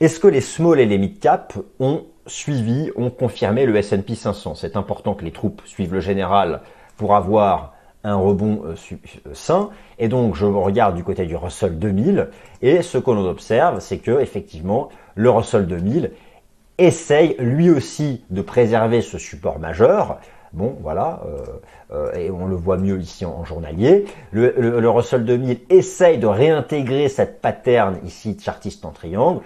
Est-ce 0.00 0.18
que 0.18 0.26
les 0.26 0.40
small 0.40 0.80
et 0.80 0.86
les 0.86 0.98
mid 0.98 1.20
cap 1.20 1.54
ont 1.78 2.04
suivi, 2.26 2.90
ont 2.96 3.10
confirmé 3.10 3.64
le 3.64 3.76
S&P 3.76 4.14
500 4.14 4.56
C'est 4.56 4.76
important 4.76 5.14
que 5.14 5.24
les 5.24 5.30
troupes 5.30 5.62
suivent 5.66 5.94
le 5.94 6.00
général 6.00 6.62
pour 6.96 7.14
avoir 7.14 7.74
un 8.02 8.16
rebond 8.16 8.62
euh, 8.66 8.74
euh, 8.92 9.30
sain. 9.32 9.70
Et 9.98 10.08
donc, 10.08 10.34
je 10.34 10.46
regarde 10.46 10.96
du 10.96 11.04
côté 11.04 11.26
du 11.26 11.36
Russell 11.36 11.78
2000. 11.78 12.28
Et 12.60 12.82
ce 12.82 12.98
que 12.98 13.10
l'on 13.10 13.26
observe, 13.26 13.80
c'est 13.80 13.98
que 13.98 14.20
effectivement, 14.20 14.88
le 15.14 15.30
Russell 15.30 15.66
2000 15.66 16.10
essaye 16.78 17.36
lui 17.38 17.70
aussi 17.70 18.24
de 18.30 18.42
préserver 18.42 19.00
ce 19.00 19.16
support 19.16 19.60
majeur. 19.60 20.18
Bon, 20.52 20.76
voilà, 20.82 21.22
euh, 21.90 22.12
et 22.14 22.30
on 22.30 22.46
le 22.46 22.54
voit 22.54 22.76
mieux 22.76 23.00
ici 23.00 23.24
en, 23.24 23.44
journalier. 23.44 24.04
Le, 24.30 24.54
le, 24.56 24.90
Russell 24.90 25.24
2000 25.24 25.60
essaye 25.68 26.18
de 26.18 26.28
réintégrer 26.28 27.08
cette 27.08 27.40
pattern 27.40 27.98
ici 28.04 28.36
chartiste 28.40 28.84
en 28.84 28.90
triangle. 28.90 29.40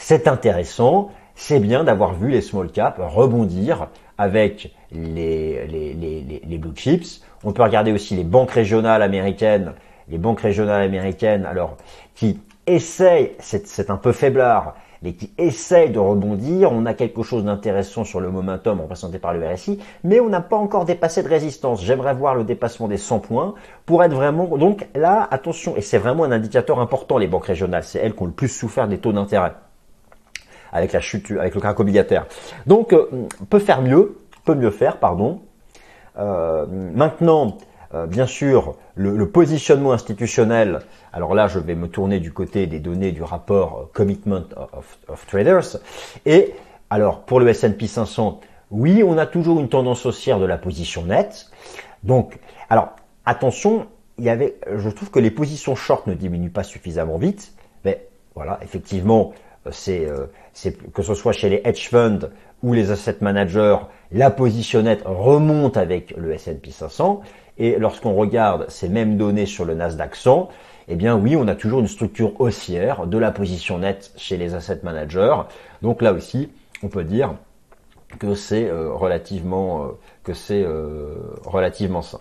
C'est 0.00 0.28
intéressant, 0.28 1.10
c'est 1.34 1.58
bien 1.58 1.82
d'avoir 1.82 2.14
vu 2.14 2.30
les 2.30 2.40
small 2.40 2.70
caps 2.70 2.98
rebondir 3.00 3.88
avec 4.16 4.72
les, 4.92 5.66
les, 5.66 5.92
les, 5.92 6.42
les, 6.46 6.58
blue 6.58 6.74
chips. 6.74 7.20
On 7.42 7.52
peut 7.52 7.64
regarder 7.64 7.92
aussi 7.92 8.14
les 8.14 8.22
banques 8.22 8.52
régionales 8.52 9.02
américaines, 9.02 9.74
les 10.08 10.16
banques 10.16 10.40
régionales 10.40 10.82
américaines, 10.82 11.44
alors 11.44 11.76
qui 12.14 12.40
essayent, 12.68 13.32
c'est 13.40 13.90
un 13.90 13.96
peu 13.96 14.12
faiblard, 14.12 14.76
mais 15.02 15.14
qui 15.14 15.32
essayent 15.36 15.90
de 15.90 15.98
rebondir. 15.98 16.70
On 16.70 16.86
a 16.86 16.94
quelque 16.94 17.24
chose 17.24 17.44
d'intéressant 17.44 18.04
sur 18.04 18.20
le 18.20 18.30
momentum 18.30 18.80
représenté 18.80 19.18
par 19.18 19.34
le 19.34 19.46
RSI, 19.46 19.80
mais 20.04 20.20
on 20.20 20.28
n'a 20.28 20.40
pas 20.40 20.56
encore 20.56 20.84
dépassé 20.84 21.24
de 21.24 21.28
résistance. 21.28 21.82
J'aimerais 21.84 22.14
voir 22.14 22.36
le 22.36 22.44
dépassement 22.44 22.86
des 22.86 22.98
100 22.98 23.18
points 23.18 23.54
pour 23.84 24.04
être 24.04 24.14
vraiment. 24.14 24.46
Donc 24.56 24.86
là, 24.94 25.26
attention, 25.28 25.76
et 25.76 25.82
c'est 25.82 25.98
vraiment 25.98 26.22
un 26.22 26.32
indicateur 26.32 26.78
important, 26.78 27.18
les 27.18 27.26
banques 27.26 27.46
régionales. 27.46 27.82
C'est 27.82 27.98
elles 27.98 28.14
qui 28.14 28.22
ont 28.22 28.26
le 28.26 28.32
plus 28.32 28.48
souffert 28.48 28.86
des 28.86 28.98
taux 28.98 29.12
d'intérêt 29.12 29.54
avec 30.72 30.92
la 30.92 31.00
chute, 31.00 31.30
avec 31.30 31.54
le 31.54 31.60
crack 31.60 31.78
obligataire. 31.80 32.26
Donc, 32.66 32.92
euh, 32.92 33.28
peut 33.50 33.58
faire 33.58 33.82
mieux, 33.82 34.18
peut 34.44 34.54
mieux 34.54 34.70
faire, 34.70 34.98
pardon. 34.98 35.40
Euh, 36.18 36.66
maintenant, 36.66 37.58
euh, 37.94 38.06
bien 38.06 38.26
sûr, 38.26 38.74
le, 38.94 39.26
positionnement 39.30 39.92
institutionnel. 39.92 40.80
Alors 41.12 41.34
là, 41.34 41.48
je 41.48 41.58
vais 41.58 41.74
me 41.74 41.88
tourner 41.88 42.20
du 42.20 42.32
côté 42.32 42.66
des 42.66 42.80
données 42.80 43.12
du 43.12 43.22
rapport 43.22 43.88
Commitment 43.94 44.44
of, 45.08 45.26
Traders. 45.26 45.78
Et 46.26 46.54
alors, 46.90 47.20
pour 47.20 47.40
le 47.40 47.48
S&P 47.48 47.86
500, 47.86 48.40
oui, 48.70 49.02
on 49.02 49.16
a 49.16 49.26
toujours 49.26 49.60
une 49.60 49.68
tendance 49.68 50.04
haussière 50.04 50.38
de 50.38 50.44
la 50.44 50.58
position 50.58 51.04
nette. 51.04 51.50
Donc, 52.02 52.38
alors 52.68 52.90
attention, 53.24 53.86
il 54.18 54.24
y 54.24 54.30
avait, 54.30 54.56
je 54.76 54.90
trouve 54.90 55.10
que 55.10 55.18
les 55.18 55.30
positions 55.30 55.74
short 55.74 56.06
ne 56.06 56.14
diminuent 56.14 56.50
pas 56.50 56.64
suffisamment 56.64 57.16
vite. 57.16 57.54
Mais 57.84 58.06
voilà, 58.34 58.58
effectivement, 58.62 59.32
c'est 59.70 60.08
que 60.92 61.02
ce 61.02 61.14
soit 61.14 61.32
chez 61.32 61.48
les 61.48 61.60
hedge 61.64 61.88
funds 61.88 62.30
ou 62.62 62.72
les 62.72 62.90
asset 62.90 63.16
managers, 63.20 63.76
la 64.10 64.30
positionnette 64.30 65.02
remonte 65.04 65.76
avec 65.76 66.14
le 66.16 66.32
S&P 66.32 66.70
500. 66.70 67.20
Et 67.58 67.76
lorsqu'on 67.78 68.14
regarde 68.14 68.66
ces 68.68 68.88
mêmes 68.88 69.16
données 69.16 69.46
sur 69.46 69.64
le 69.64 69.74
Nasdaq 69.74 70.16
100, 70.16 70.48
eh 70.88 70.96
bien 70.96 71.16
oui, 71.16 71.36
on 71.36 71.48
a 71.48 71.54
toujours 71.54 71.80
une 71.80 71.88
structure 71.88 72.40
haussière 72.40 73.06
de 73.06 73.18
la 73.18 73.30
position 73.30 73.78
nette 73.78 74.12
chez 74.16 74.36
les 74.36 74.54
asset 74.54 74.80
managers. 74.82 75.36
Donc 75.82 76.02
là 76.02 76.12
aussi, 76.12 76.50
on 76.82 76.88
peut 76.88 77.04
dire 77.04 77.34
que 78.18 78.34
c'est 78.34 78.68
euh, 78.68 78.92
relativement 78.92 79.82
euh, 79.82 79.88
que 80.24 80.34
c'est 80.34 80.66
relativement 81.46 82.02
ça. 82.02 82.20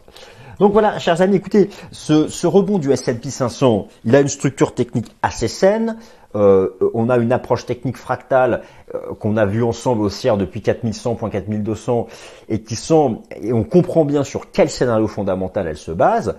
Donc 0.60 0.73
voilà, 0.73 0.97
chers 0.97 1.21
amis, 1.21 1.36
écoutez, 1.36 1.69
ce, 1.91 2.28
ce 2.28 2.47
rebond 2.47 2.80
du 2.80 2.91
S&P 2.91 3.30
500, 3.30 3.88
il 4.06 4.15
a 4.15 4.21
une 4.21 4.28
structure 4.28 4.73
technique 4.73 5.15
assez 5.21 5.47
saine. 5.47 5.97
Euh, 6.36 6.69
on 6.93 7.10
a 7.10 7.17
une 7.17 7.32
approche 7.32 7.65
technique 7.65 7.97
fractale 7.97 8.62
euh, 8.93 9.13
qu'on 9.19 9.38
a 9.38 9.45
vue 9.45 9.63
ensemble 9.63 10.02
au 10.04 10.10
CIR 10.10 10.38
depuis 10.38 10.60
4100.4200 10.60 12.08
et 12.50 12.62
qui 12.62 12.76
sont 12.76 13.21
et 13.41 13.54
on 13.54 13.63
comprend 13.63 14.04
bien 14.04 14.23
sur 14.23 14.52
quel 14.52 14.69
scénario 14.69 15.08
fondamental 15.08 15.67
elle 15.67 15.78
se 15.78 15.91
base. 15.91 16.36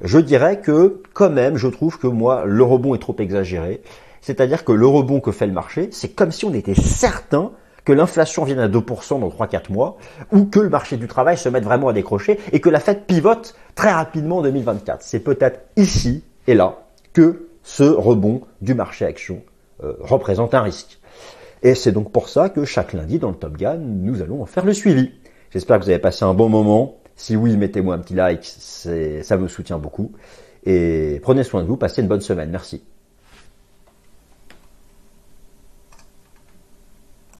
Je 0.00 0.18
dirais 0.18 0.60
que 0.60 1.02
quand 1.12 1.30
même, 1.30 1.56
je 1.56 1.68
trouve 1.68 1.98
que 1.98 2.06
moi 2.06 2.44
le 2.46 2.62
rebond 2.62 2.94
est 2.94 2.98
trop 3.00 3.16
exagéré. 3.18 3.82
C'est-à-dire 4.20 4.64
que 4.64 4.72
le 4.72 4.86
rebond 4.86 5.20
que 5.20 5.32
fait 5.32 5.46
le 5.46 5.52
marché, 5.52 5.88
c'est 5.90 6.14
comme 6.14 6.30
si 6.30 6.44
on 6.44 6.54
était 6.54 6.74
certain 6.74 7.50
que 7.84 7.92
l'inflation 7.92 8.44
vienne 8.44 8.60
à 8.60 8.68
2% 8.68 9.20
dans 9.20 9.28
3-4 9.28 9.72
mois, 9.72 9.96
ou 10.30 10.44
que 10.44 10.60
le 10.60 10.68
marché 10.68 10.96
du 10.96 11.08
travail 11.08 11.36
se 11.36 11.48
mette 11.48 11.64
vraiment 11.64 11.88
à 11.88 11.92
décrocher, 11.92 12.38
et 12.52 12.60
que 12.60 12.68
la 12.68 12.80
Fed 12.80 13.04
pivote 13.06 13.54
très 13.74 13.90
rapidement 13.90 14.38
en 14.38 14.42
2024. 14.42 15.02
C'est 15.02 15.20
peut-être 15.20 15.60
ici 15.76 16.24
et 16.46 16.54
là 16.54 16.78
que 17.12 17.48
ce 17.62 17.84
rebond 17.84 18.42
du 18.60 18.74
marché 18.74 19.04
action 19.04 19.42
euh, 19.82 19.94
représente 20.00 20.54
un 20.54 20.62
risque. 20.62 20.98
Et 21.62 21.74
c'est 21.74 21.92
donc 21.92 22.10
pour 22.10 22.28
ça 22.28 22.48
que 22.48 22.64
chaque 22.64 22.92
lundi 22.92 23.18
dans 23.18 23.30
le 23.30 23.36
Top 23.36 23.56
Gun, 23.56 23.76
nous 23.78 24.20
allons 24.20 24.42
en 24.42 24.46
faire 24.46 24.64
le 24.64 24.72
suivi. 24.72 25.12
J'espère 25.50 25.78
que 25.78 25.84
vous 25.84 25.90
avez 25.90 26.00
passé 26.00 26.24
un 26.24 26.34
bon 26.34 26.48
moment. 26.48 26.96
Si 27.14 27.36
oui, 27.36 27.56
mettez-moi 27.56 27.94
un 27.94 27.98
petit 27.98 28.14
like, 28.14 28.44
ça 28.44 29.36
me 29.36 29.46
soutient 29.46 29.78
beaucoup. 29.78 30.12
Et 30.64 31.20
prenez 31.22 31.44
soin 31.44 31.62
de 31.62 31.68
vous, 31.68 31.76
passez 31.76 32.02
une 32.02 32.08
bonne 32.08 32.20
semaine. 32.20 32.50
Merci. 32.50 32.82